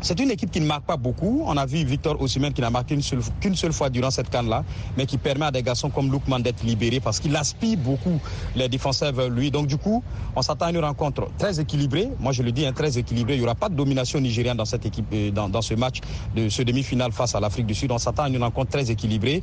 c'est 0.00 0.18
une 0.20 0.30
équipe 0.30 0.50
qui 0.50 0.60
ne 0.60 0.66
marque 0.66 0.84
pas 0.84 0.96
beaucoup. 0.96 1.42
On 1.46 1.56
a 1.56 1.66
vu 1.66 1.84
Victor 1.84 2.20
Osimhen 2.20 2.52
qui 2.52 2.60
n'a 2.60 2.70
marqué 2.70 2.96
qu'une 3.40 3.54
seule, 3.56 3.72
fois 3.72 3.90
durant 3.90 4.10
cette 4.10 4.30
canne-là, 4.30 4.64
mais 4.96 5.06
qui 5.06 5.18
permet 5.18 5.46
à 5.46 5.50
des 5.50 5.62
garçons 5.62 5.90
comme 5.90 6.10
Lookman 6.10 6.40
d'être 6.40 6.62
libérés 6.62 7.00
parce 7.00 7.20
qu'il 7.20 7.34
aspire 7.36 7.78
beaucoup 7.78 8.20
les 8.54 8.68
défenseurs 8.68 9.12
vers 9.12 9.28
lui. 9.28 9.50
Donc 9.50 9.66
du 9.66 9.76
coup, 9.76 10.02
on 10.36 10.42
s'attend 10.42 10.66
à 10.66 10.70
une 10.70 10.78
rencontre 10.78 11.28
très 11.38 11.60
équilibrée. 11.60 12.08
Moi, 12.20 12.32
je 12.32 12.42
le 12.42 12.52
dis, 12.52 12.66
hein, 12.66 12.72
très 12.72 12.96
équilibrée. 12.98 13.34
Il 13.34 13.40
n'y 13.40 13.44
aura 13.44 13.54
pas 13.54 13.68
de 13.68 13.74
domination 13.74 14.20
nigérienne 14.20 14.58
euh, 14.60 15.30
dans, 15.30 15.48
dans 15.48 15.62
ce 15.62 15.74
match 15.74 15.98
de 16.34 16.48
ce 16.48 16.62
demi-finale 16.62 17.12
face 17.12 17.34
à 17.34 17.40
l'Afrique 17.40 17.66
du 17.66 17.74
Sud. 17.74 17.90
On 17.90 17.98
s'attend 17.98 18.24
à 18.24 18.28
une 18.28 18.42
rencontre 18.42 18.70
très 18.70 18.90
équilibrée. 18.90 19.42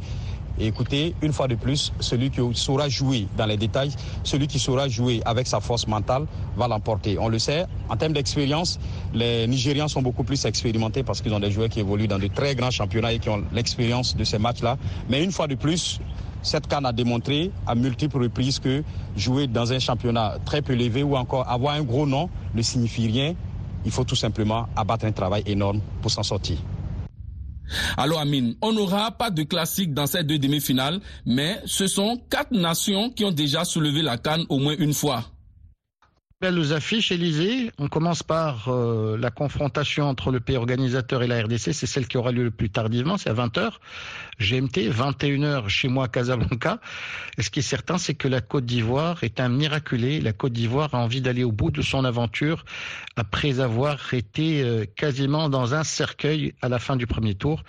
Et 0.59 0.67
écoutez, 0.67 1.15
une 1.21 1.33
fois 1.33 1.47
de 1.47 1.55
plus, 1.55 1.91
celui 1.99 2.29
qui 2.29 2.39
saura 2.53 2.87
jouer 2.87 3.27
dans 3.37 3.45
les 3.45 3.57
détails, 3.57 3.91
celui 4.23 4.47
qui 4.47 4.57
saura 4.59 4.87
jouer 4.87 5.21
avec 5.25 5.47
sa 5.47 5.59
force 5.59 5.87
mentale 5.87 6.25
va 6.55 6.67
l'emporter. 6.67 7.17
On 7.19 7.27
le 7.27 7.39
sait, 7.39 7.65
en 7.89 7.97
termes 7.97 8.13
d'expérience, 8.13 8.79
les 9.13 9.47
Nigérians 9.47 9.89
sont 9.89 10.01
beaucoup 10.01 10.23
plus 10.23 10.45
expérimentés 10.45 11.03
parce 11.03 11.21
qu'ils 11.21 11.33
ont 11.33 11.39
des 11.39 11.51
joueurs 11.51 11.69
qui 11.69 11.81
évoluent 11.81 12.07
dans 12.07 12.19
de 12.19 12.27
très 12.27 12.55
grands 12.55 12.71
championnats 12.71 13.11
et 13.11 13.19
qui 13.19 13.29
ont 13.29 13.43
l'expérience 13.51 14.15
de 14.15 14.23
ces 14.23 14.37
matchs-là. 14.37 14.77
Mais 15.09 15.23
une 15.23 15.31
fois 15.31 15.47
de 15.47 15.55
plus, 15.55 15.99
cette 16.41 16.67
canne 16.67 16.85
a 16.85 16.93
démontré 16.93 17.51
à 17.67 17.75
multiples 17.75 18.21
reprises 18.21 18.59
que 18.59 18.83
jouer 19.17 19.47
dans 19.47 19.73
un 19.73 19.79
championnat 19.79 20.35
très 20.45 20.61
peu 20.61 20.73
élevé 20.73 21.03
ou 21.03 21.17
encore 21.17 21.49
avoir 21.49 21.73
un 21.73 21.83
gros 21.83 22.05
nom 22.05 22.29
ne 22.53 22.61
signifie 22.61 23.07
rien. 23.07 23.33
Il 23.83 23.91
faut 23.91 24.03
tout 24.03 24.15
simplement 24.15 24.67
abattre 24.75 25.05
un 25.05 25.11
travail 25.11 25.43
énorme 25.45 25.81
pour 26.01 26.11
s'en 26.11 26.23
sortir. 26.23 26.57
Alors 27.97 28.19
Amine, 28.19 28.55
on 28.61 28.73
n'aura 28.73 29.11
pas 29.11 29.29
de 29.29 29.43
classique 29.43 29.93
dans 29.93 30.07
ces 30.07 30.23
deux 30.23 30.39
demi-finales, 30.39 30.99
mais 31.25 31.61
ce 31.65 31.87
sont 31.87 32.21
quatre 32.29 32.51
nations 32.51 33.09
qui 33.09 33.25
ont 33.25 33.31
déjà 33.31 33.65
soulevé 33.65 34.01
la 34.01 34.17
canne 34.17 34.45
au 34.49 34.59
moins 34.59 34.75
une 34.77 34.93
fois. 34.93 35.25
Belles 36.41 36.73
affiches, 36.73 37.13
Élysée. 37.13 37.71
On 37.77 37.87
commence 37.87 38.21
par 38.21 38.67
euh, 38.67 39.17
la 39.17 39.31
confrontation 39.31 40.09
entre 40.09 40.31
le 40.31 40.41
pays 40.41 40.57
organisateur 40.57 41.23
et 41.23 41.27
la 41.27 41.41
RDC. 41.41 41.73
C'est 41.73 41.85
celle 41.85 42.07
qui 42.07 42.17
aura 42.17 42.33
lieu 42.33 42.43
le 42.43 42.51
plus 42.51 42.69
tardivement, 42.69 43.17
c'est 43.17 43.29
à 43.29 43.33
20h. 43.33 43.71
GMT, 44.39 44.89
21h 44.89 45.69
chez 45.69 45.87
moi 45.87 46.05
à 46.05 46.07
Casablanca. 46.07 46.79
Ce 47.39 47.49
qui 47.49 47.59
est 47.59 47.63
certain, 47.63 47.97
c'est 47.97 48.15
que 48.15 48.27
la 48.27 48.41
Côte 48.41 48.65
d'Ivoire 48.65 49.23
est 49.23 49.39
un 49.39 49.49
miraculé. 49.49 50.21
La 50.21 50.33
Côte 50.33 50.53
d'Ivoire 50.53 50.93
a 50.93 50.99
envie 50.99 51.21
d'aller 51.21 51.43
au 51.43 51.51
bout 51.51 51.71
de 51.71 51.81
son 51.81 52.03
aventure 52.05 52.65
après 53.15 53.59
avoir 53.59 54.13
été 54.13 54.61
euh, 54.61 54.85
quasiment 54.95 55.49
dans 55.49 55.73
un 55.73 55.83
cercueil 55.83 56.53
à 56.61 56.69
la 56.69 56.79
fin 56.79 56.95
du 56.95 57.07
premier 57.07 57.35
tour. 57.35 57.63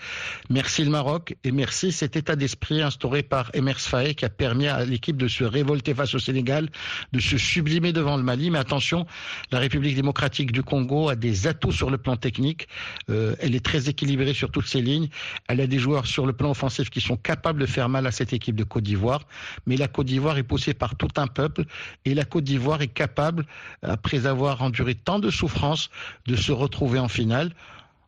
Merci 0.51 0.85
le 0.85 0.91
Maroc 0.91 1.37
et 1.45 1.53
merci 1.53 1.93
cet 1.93 2.17
état 2.17 2.35
d'esprit 2.37 2.83
instauré 2.83 3.23
par 3.23 3.51
Emers 3.55 3.81
Faé 3.81 4.15
qui 4.15 4.25
a 4.25 4.29
permis 4.29 4.67
à 4.67 4.85
l'équipe 4.85 5.17
de 5.17 5.29
se 5.29 5.45
révolter 5.45 5.95
face 5.95 6.15
au 6.15 6.19
Sénégal, 6.19 6.69
de 7.13 7.21
se 7.21 7.39
sublimer 7.39 7.93
devant 7.93 8.17
le 8.17 8.23
Mali. 8.23 8.51
Mais 8.51 8.59
attention, 8.59 9.07
la 9.53 9.61
République 9.61 9.95
démocratique 9.95 10.53
du 10.53 10.63
Congo 10.63 11.09
a 11.09 11.17
des 11.17 11.47
atouts 11.47 11.73
sur 11.73 11.91
le 11.91 11.99
plan 11.99 12.17
technique. 12.17 12.69
Euh, 13.11 13.37
elle 13.41 13.55
est 13.55 13.65
très 13.65 13.89
équilibrée 13.89 14.35
sur 14.35 14.51
toutes 14.51 14.67
ses 14.67 14.83
lignes. 14.83 15.09
Elle 15.49 15.61
a 15.61 15.67
des 15.67 15.79
joueurs 15.79 16.07
sur 16.07 16.27
le 16.27 16.33
plan 16.33 16.55
offensifs 16.57 16.91
qui 16.91 17.03
sont 17.03 17.17
capables 17.17 17.61
de 17.61 17.67
faire 17.67 17.89
mal 17.89 18.07
à 18.07 18.11
cette 18.11 18.33
équipe 18.33 18.57
de 18.57 18.65
Côte 18.65 18.85
d'Ivoire. 18.85 19.23
Mais 19.67 19.77
la 19.77 19.89
Côte 19.89 20.07
d'Ivoire 20.07 20.39
est 20.39 20.43
poussée 20.43 20.75
par 20.75 20.97
tout 20.97 21.15
un 21.17 21.27
peuple 21.27 21.65
et 22.07 22.15
la 22.15 22.25
Côte 22.25 22.45
d'Ivoire 22.45 22.81
est 22.81 22.95
capable, 23.05 23.47
après 23.83 24.27
avoir 24.27 24.63
enduré 24.63 24.95
tant 24.95 25.19
de 25.19 25.31
souffrances, 25.31 25.91
de 26.27 26.35
se 26.35 26.53
retrouver 26.53 26.99
en 26.99 27.09
finale. 27.09 27.53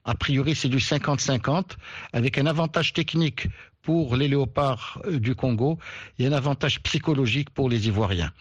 A 0.05 0.15
priori, 0.15 0.55
c'est 0.55 0.71
du 0.71 0.79
50-50, 0.79 1.77
avec 2.15 2.39
un 2.39 2.47
avantage 2.47 2.95
technique 2.95 3.49
pour 3.83 4.17
les 4.17 4.29
léopards 4.29 5.01
euh, 5.05 5.19
du 5.19 5.35
Congo 5.35 5.79
et 6.19 6.27
un 6.27 6.33
avantage 6.33 6.83
psychologique 6.83 7.51
pour 7.51 7.69
les 7.69 7.89
Ivoiriens. 7.89 8.33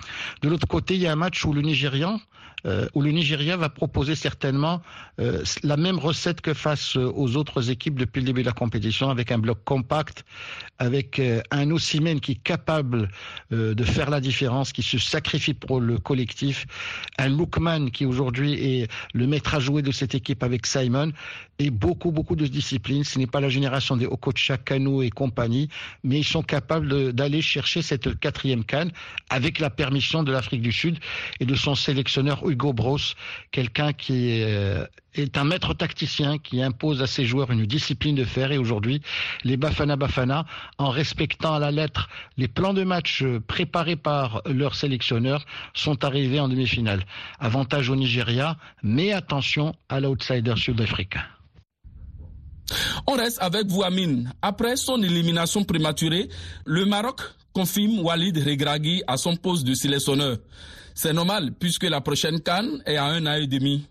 De 0.41 0.50
l'autre 0.50 0.67
côté, 0.67 0.96
il 0.96 1.02
y 1.02 1.08
a 1.08 1.12
un 1.12 1.15
match 1.15 1.43
où 1.46 1.54
le 1.54 1.62
Nigérian, 1.62 2.20
euh, 2.65 2.88
où 2.93 3.02
le 3.02 3.12
Nigeria 3.12 3.58
va 3.58 3.70
proposer 3.70 4.15
certainement 4.15 4.82
euh, 5.20 5.43
la 5.63 5.78
même 5.78 6.00
recette 6.00 6.41
que 6.41 6.54
face 6.54 6.96
aux 6.96 7.36
autres 7.36 7.70
équipes 7.70 8.00
depuis 8.00 8.22
le 8.22 8.26
début 8.26 8.41
de 8.41 8.48
la 8.48 8.54
compétition, 8.54 9.10
avec 9.10 9.32
un 9.32 9.38
bloc 9.38 9.63
compact, 9.63 10.26
avec 10.80 11.22
un 11.52 11.72
Ossimène 11.72 12.20
qui 12.20 12.34
est 12.34 12.43
capable 12.43 13.10
de 13.50 13.84
faire 13.84 14.12
la 14.12 14.20
différence, 14.20 14.72
qui 14.72 14.84
se 14.84 15.00
sacrifie 15.00 15.56
pour 15.56 15.82
le 15.82 15.98
collectif, 15.98 16.67
un 17.17 17.30
Lookman 17.30 17.89
qui 17.89 18.06
aujourd'hui 18.06 18.54
est 18.54 18.91
le 19.13 19.26
maître 19.26 19.56
à 19.56 19.60
jouer 19.60 19.82
de 19.82 19.91
cette 19.91 20.13
équipe 20.13 20.43
avec 20.43 20.67
Simon, 20.67 21.12
et 21.60 21.70
beaucoup, 21.70 22.12
beaucoup 22.12 22.36
de 22.36 22.46
discipline. 22.46 23.04
Ce 23.04 23.17
n'est 23.17 23.28
pas 23.28 23.41
la 23.41 23.50
génération 23.50 23.98
des 23.98 24.06
Okocha, 24.06 24.58
Kano 24.58 25.02
et 25.02 25.10
compagnie, 25.10 25.70
mais 26.04 26.20
ils 26.20 26.26
sont 26.26 26.43
capables 26.43 27.13
d'aller 27.13 27.41
chercher 27.41 27.82
cette 27.82 28.20
quatrième 28.20 28.63
canne 28.63 28.91
avec 29.30 29.60
la 29.60 29.70
permission 29.70 30.24
de 30.24 30.32
l'Afrique 30.32 30.62
du 30.62 30.72
Sud 30.72 31.00
et 31.39 31.46
de 31.46 31.56
son 31.56 31.76
sélectionneur 31.76 32.43
Hugo 32.50 32.74
Bros, 32.74 32.98
quelqu'un 33.52 33.94
qui 33.94 34.42
est 35.22 35.38
un 35.38 35.44
maître 35.44 35.74
tacticien 35.74 36.38
qui 36.38 36.62
impose 36.62 37.02
à 37.02 37.08
ses 37.08 37.26
joueurs 37.26 37.52
une 37.52 37.66
discipline 37.66 38.16
de 38.16 38.24
fer. 38.24 38.52
Et 38.52 38.58
aujourd'hui, 38.58 39.02
les 39.44 39.58
Bafana 39.58 39.96
Bafana, 39.96 40.46
en 40.78 40.90
respectant 40.90 41.56
à 41.56 41.60
la 41.60 41.72
lettre 41.72 42.10
les 42.38 42.48
plans 42.48 42.74
de 42.74 42.84
match 42.84 43.24
préparés 43.48 43.96
par 43.96 44.42
leurs 44.46 44.76
sélectionneurs, 44.76 45.46
sont 45.74 46.04
arrivés 46.04 46.40
en 46.40 46.48
demi-finale. 46.48 47.04
Avantage 47.40 47.90
au 47.90 47.96
Nigeria, 47.96 48.58
mais 48.84 49.12
attention 49.12 49.76
à 49.90 50.00
l'outsider 50.00 50.56
sud-africain. 50.56 51.24
On 53.06 53.14
reste 53.14 53.42
avec 53.42 53.68
vous, 53.68 53.84
Amine. 53.84 54.34
Après 54.42 54.76
son 54.76 55.02
élimination 55.02 55.64
prématurée, 55.64 56.30
le 56.66 56.86
Maroc 56.86 57.22
confirme 57.54 58.00
Walid 58.00 58.38
Regragui 58.38 59.04
à 59.08 59.18
son 59.18 59.36
poste 59.36 59.66
de 59.66 59.74
sélectionneur. 59.74 60.38
C'est 60.98 61.14
normal 61.14 61.52
puisque 61.60 61.84
la 61.84 62.02
prochaine 62.02 62.42
canne 62.42 62.82
est 62.88 62.98
à 62.98 63.06
un 63.06 63.28
an 63.28 63.34
et 63.34 63.46
demi. 63.46 63.86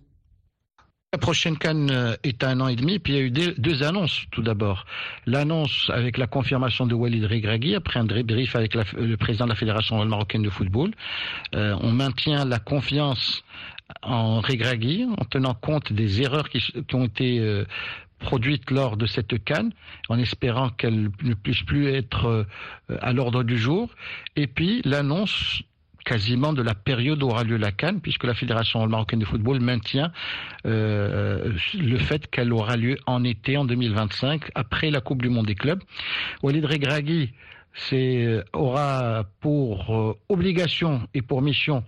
La 1.12 1.20
prochaine 1.20 1.56
canne 1.56 1.88
euh, 1.92 2.16
est 2.24 2.42
à 2.42 2.48
un 2.48 2.60
an 2.60 2.66
et 2.66 2.74
demi, 2.74 2.98
puis 2.98 3.12
il 3.12 3.16
y 3.16 3.20
a 3.20 3.22
eu 3.22 3.30
deux, 3.30 3.82
annonces 3.84 4.24
tout 4.32 4.42
d'abord. 4.42 4.86
L'annonce 5.24 5.88
avec 5.94 6.18
la 6.18 6.26
confirmation 6.26 6.84
de 6.84 6.96
Walid 6.96 7.24
Regragui, 7.24 7.76
après 7.76 8.00
un 8.00 8.06
débrief 8.06 8.56
avec 8.56 8.74
le 8.74 9.14
président 9.14 9.44
de 9.44 9.50
la 9.50 9.54
Fédération 9.54 10.04
marocaine 10.04 10.42
de 10.42 10.50
football. 10.50 10.90
Euh, 11.54 11.76
on 11.80 11.92
maintient 11.92 12.44
la 12.44 12.58
confiance 12.58 13.44
en 14.02 14.40
Regragui 14.40 15.04
en 15.04 15.24
tenant 15.26 15.54
compte 15.54 15.92
des 15.92 16.22
erreurs 16.22 16.48
qui, 16.48 16.60
ont 16.92 17.04
été 17.04 17.38
euh, 17.38 17.64
produite 18.18 18.68
lors 18.72 18.96
de 18.96 19.06
cette 19.06 19.44
canne, 19.44 19.72
en 20.08 20.18
espérant 20.18 20.70
qu'elle 20.70 21.12
ne 21.22 21.34
puisse 21.34 21.62
plus 21.62 21.86
être 21.86 22.26
euh, 22.26 22.44
à 23.00 23.12
l'ordre 23.12 23.44
du 23.44 23.56
jour. 23.56 23.90
Et 24.34 24.48
puis 24.48 24.82
l'annonce 24.84 25.62
quasiment 26.06 26.54
de 26.54 26.62
la 26.62 26.74
période 26.74 27.22
où 27.22 27.26
aura 27.26 27.44
lieu 27.44 27.58
la 27.58 27.72
Cannes, 27.72 28.00
puisque 28.00 28.24
la 28.24 28.32
Fédération 28.32 28.86
marocaine 28.86 29.18
de 29.18 29.26
football 29.26 29.60
maintient 29.60 30.10
euh, 30.64 31.52
le 31.74 31.98
fait 31.98 32.30
qu'elle 32.30 32.52
aura 32.52 32.76
lieu 32.76 32.96
en 33.06 33.24
été, 33.24 33.58
en 33.58 33.66
2025, 33.66 34.50
après 34.54 34.90
la 34.90 35.02
Coupe 35.02 35.20
du 35.20 35.28
Monde 35.28 35.46
des 35.46 35.54
clubs. 35.54 35.82
Walid 36.42 36.64
Regragui 36.64 37.34
c'est 37.90 38.42
aura 38.54 39.24
pour 39.40 39.94
euh, 39.94 40.18
obligation 40.30 41.06
et 41.12 41.20
pour 41.20 41.42
mission 41.42 41.84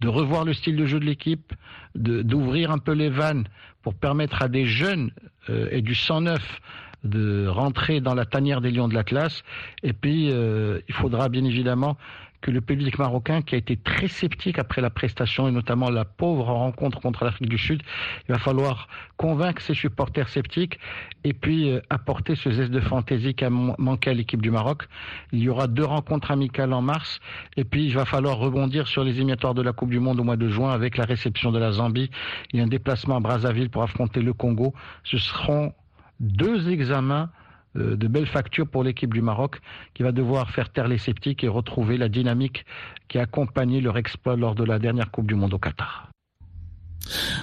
de 0.00 0.08
revoir 0.08 0.44
le 0.44 0.52
style 0.52 0.74
de 0.74 0.84
jeu 0.84 0.98
de 0.98 1.04
l'équipe, 1.04 1.52
d'ouvrir 1.94 2.72
un 2.72 2.78
peu 2.78 2.92
les 2.92 3.08
vannes 3.08 3.44
pour 3.82 3.94
permettre 3.94 4.42
à 4.42 4.48
des 4.48 4.66
jeunes 4.66 5.12
euh, 5.48 5.68
et 5.70 5.80
du 5.80 5.94
109 5.94 6.60
de 7.04 7.46
rentrer 7.46 8.00
dans 8.00 8.14
la 8.14 8.24
tanière 8.24 8.60
des 8.60 8.70
lions 8.70 8.88
de 8.88 8.94
l'Atlas. 8.94 9.44
Et 9.82 9.92
puis, 9.92 10.30
euh, 10.30 10.80
il 10.88 10.94
faudra 10.94 11.28
bien 11.28 11.44
évidemment 11.44 11.96
que 12.40 12.50
le 12.50 12.60
public 12.60 12.98
marocain, 12.98 13.42
qui 13.42 13.54
a 13.54 13.58
été 13.58 13.76
très 13.76 14.08
sceptique 14.08 14.58
après 14.58 14.80
la 14.80 14.90
prestation 14.90 15.48
et 15.48 15.50
notamment 15.50 15.90
la 15.90 16.04
pauvre 16.04 16.44
rencontre 16.44 17.00
contre 17.00 17.24
l'Afrique 17.24 17.48
du 17.48 17.58
Sud, 17.58 17.82
il 18.28 18.32
va 18.32 18.38
falloir 18.38 18.88
convaincre 19.16 19.60
ses 19.60 19.74
supporters 19.74 20.28
sceptiques 20.28 20.78
et 21.24 21.32
puis 21.32 21.70
euh, 21.70 21.80
apporter 21.90 22.36
ce 22.36 22.50
zeste 22.50 22.70
de 22.70 22.80
fantaisie 22.80 23.34
qui 23.34 23.44
a 23.44 23.50
manqué 23.50 24.10
à 24.10 24.14
l'équipe 24.14 24.40
du 24.40 24.50
Maroc. 24.50 24.84
Il 25.32 25.40
y 25.40 25.48
aura 25.48 25.66
deux 25.66 25.84
rencontres 25.84 26.30
amicales 26.30 26.72
en 26.72 26.82
mars 26.82 27.20
et 27.56 27.64
puis 27.64 27.86
il 27.86 27.94
va 27.94 28.04
falloir 28.04 28.38
rebondir 28.38 28.86
sur 28.86 29.02
les 29.02 29.12
éliminatoires 29.12 29.54
de 29.54 29.62
la 29.62 29.72
Coupe 29.72 29.90
du 29.90 29.98
Monde 29.98 30.20
au 30.20 30.24
mois 30.24 30.36
de 30.36 30.48
juin 30.48 30.70
avec 30.70 30.96
la 30.96 31.04
réception 31.04 31.50
de 31.50 31.58
la 31.58 31.72
Zambie. 31.72 32.10
A 32.54 32.58
un 32.58 32.66
déplacement 32.66 33.16
à 33.16 33.20
Brazzaville 33.20 33.70
pour 33.70 33.82
affronter 33.82 34.20
le 34.20 34.32
Congo. 34.32 34.74
Ce 35.04 35.18
seront 35.18 35.72
deux 36.20 36.70
examens 36.70 37.30
de 37.74 38.06
belles 38.08 38.26
factures 38.26 38.66
pour 38.66 38.82
l'équipe 38.82 39.12
du 39.12 39.22
Maroc 39.22 39.60
qui 39.94 40.02
va 40.02 40.12
devoir 40.12 40.50
faire 40.50 40.72
taire 40.72 40.88
les 40.88 40.98
sceptiques 40.98 41.44
et 41.44 41.48
retrouver 41.48 41.96
la 41.96 42.08
dynamique 42.08 42.64
qui 43.08 43.18
a 43.18 43.22
accompagné 43.22 43.80
leur 43.80 43.96
exploit 43.96 44.36
lors 44.36 44.54
de 44.54 44.64
la 44.64 44.78
dernière 44.78 45.10
Coupe 45.10 45.26
du 45.26 45.34
Monde 45.34 45.54
au 45.54 45.58
Qatar. 45.58 46.08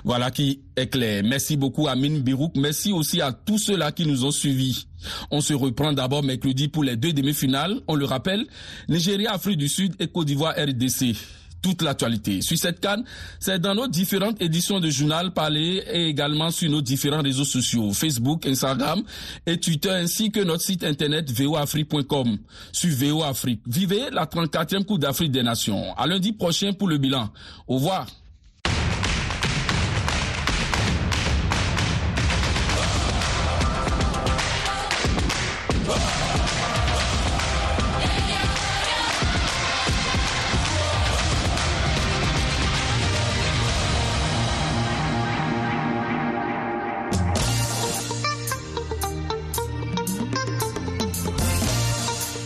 Voilà 0.04 0.32
qui 0.32 0.62
est 0.76 0.88
clair. 0.88 1.24
Merci 1.26 1.58
beaucoup 1.58 1.88
Amine 1.88 2.22
Birouk. 2.22 2.56
Merci 2.56 2.92
aussi 2.92 3.22
à 3.22 3.32
tous 3.32 3.58
ceux-là 3.58 3.92
qui 3.92 4.06
nous 4.06 4.26
ont 4.26 4.32
suivis. 4.32 4.88
On 5.32 5.42
se 5.42 5.54
reprend 5.54 5.94
d'abord 5.94 6.24
mercredi 6.24 6.68
pour 6.68 6.84
les 6.84 6.96
deux 6.96 7.14
demi-finales. 7.14 7.82
On 7.88 7.96
le 7.96 8.06
rappelle, 8.06 8.46
Nigeria, 8.90 9.34
Afrique 9.34 9.58
du 9.58 9.68
Sud 9.68 9.96
et 10.00 10.08
Côte 10.08 10.28
d'Ivoire 10.28 10.54
RDC 10.54 11.16
toute 11.65 11.82
l'actualité. 11.82 12.43
Sur 12.43 12.60
cette 12.60 12.80
canne, 12.80 13.04
c'est 13.39 13.58
dans 13.58 13.73
nos 13.73 13.88
différentes 13.88 14.39
éditions 14.39 14.80
de 14.80 14.88
journal 14.91 15.34
parlé 15.34 15.84
et 15.91 16.06
également 16.10 16.51
sur 16.51 16.69
nos 16.69 16.80
différents 16.80 17.23
réseaux 17.23 17.43
sociaux, 17.43 17.91
Facebook, 17.91 18.45
Instagram 18.45 19.01
et 19.47 19.58
Twitter, 19.58 19.89
ainsi 19.89 20.30
que 20.30 20.41
notre 20.41 20.62
site 20.62 20.84
internet 20.84 21.32
voafrique.com. 21.32 22.38
Sur 22.71 22.95
VO 22.95 23.23
Afrique, 23.23 23.62
vivez 23.65 24.12
la 24.12 24.28
34e 24.28 24.86
Coupe 24.86 24.99
d'Afrique 24.99 25.32
des 25.32 25.41
Nations. 25.41 25.95
À 25.97 26.06
lundi 26.06 26.34
prochain 26.34 26.71
pour 26.73 26.88
le 26.88 26.99
bilan. 26.99 27.32
Au 27.67 27.78
revoir. 27.78 28.06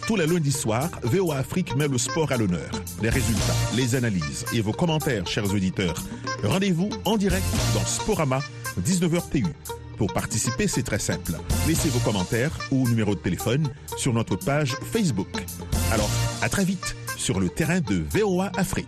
Tous 0.10 0.16
les 0.16 0.26
lundis 0.26 0.52
soirs, 0.52 0.90
VOA 1.04 1.38
Afrique 1.38 1.76
met 1.76 1.88
le 1.88 2.00
sport 2.00 2.32
à 2.32 2.38
l'honneur. 2.38 2.72
Les 3.00 3.10
résultats, 3.10 3.54
les 3.76 3.94
analyses 3.94 4.44
et 4.56 4.60
vos 4.60 4.72
commentaires, 4.72 5.28
chers 5.28 5.54
auditeurs. 5.54 6.04
Rendez-vous 6.44 6.90
en 7.06 7.16
direct 7.16 7.46
dans 7.76 7.86
Sporama, 7.86 8.40
19h 8.82 9.30
TU. 9.30 9.46
Pour 10.00 10.12
participer, 10.12 10.68
c'est 10.68 10.82
très 10.82 10.98
simple. 10.98 11.34
Laissez 11.68 11.90
vos 11.90 12.00
commentaires 12.00 12.58
ou 12.72 12.90
numéro 12.90 13.14
de 13.14 13.20
téléphone 13.20 13.70
sur 13.98 14.12
notre 14.12 14.36
page 14.36 14.76
Facebook. 14.92 15.46
Alors, 15.92 16.10
à 16.42 16.50
très 16.50 16.66
vite 16.66 16.96
sur 17.16 17.40
le 17.40 17.48
terrain 17.50 17.80
de 17.80 18.04
VOA 18.12 18.52
Afrique. 18.58 18.88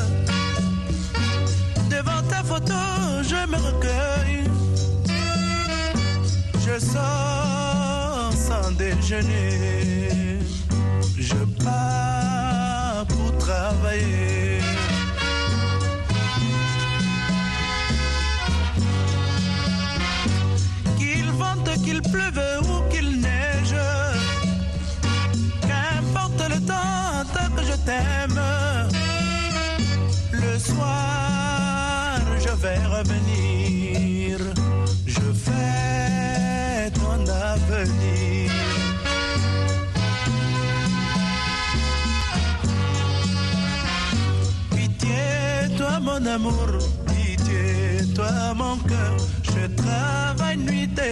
photo, 2.43 2.73
je 3.23 3.47
me 3.47 3.57
recueille. 3.57 4.43
Je 6.65 6.79
sors 6.79 8.33
sans 8.33 8.71
déjeuner. 8.71 10.39
Je 11.17 11.35
pars 11.63 13.05
pour 13.07 13.37
travailler. 13.37 14.59
Qu'il 20.97 21.31
vente, 21.31 21.69
qu'il 21.83 22.01
pleuve 22.01 22.39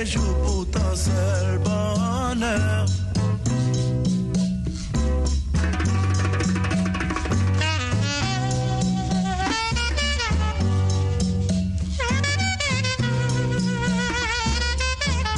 joue 0.05 0.33
pour 0.43 0.65
ton 0.71 0.95
seul 0.95 1.59
bonheur. 1.59 2.98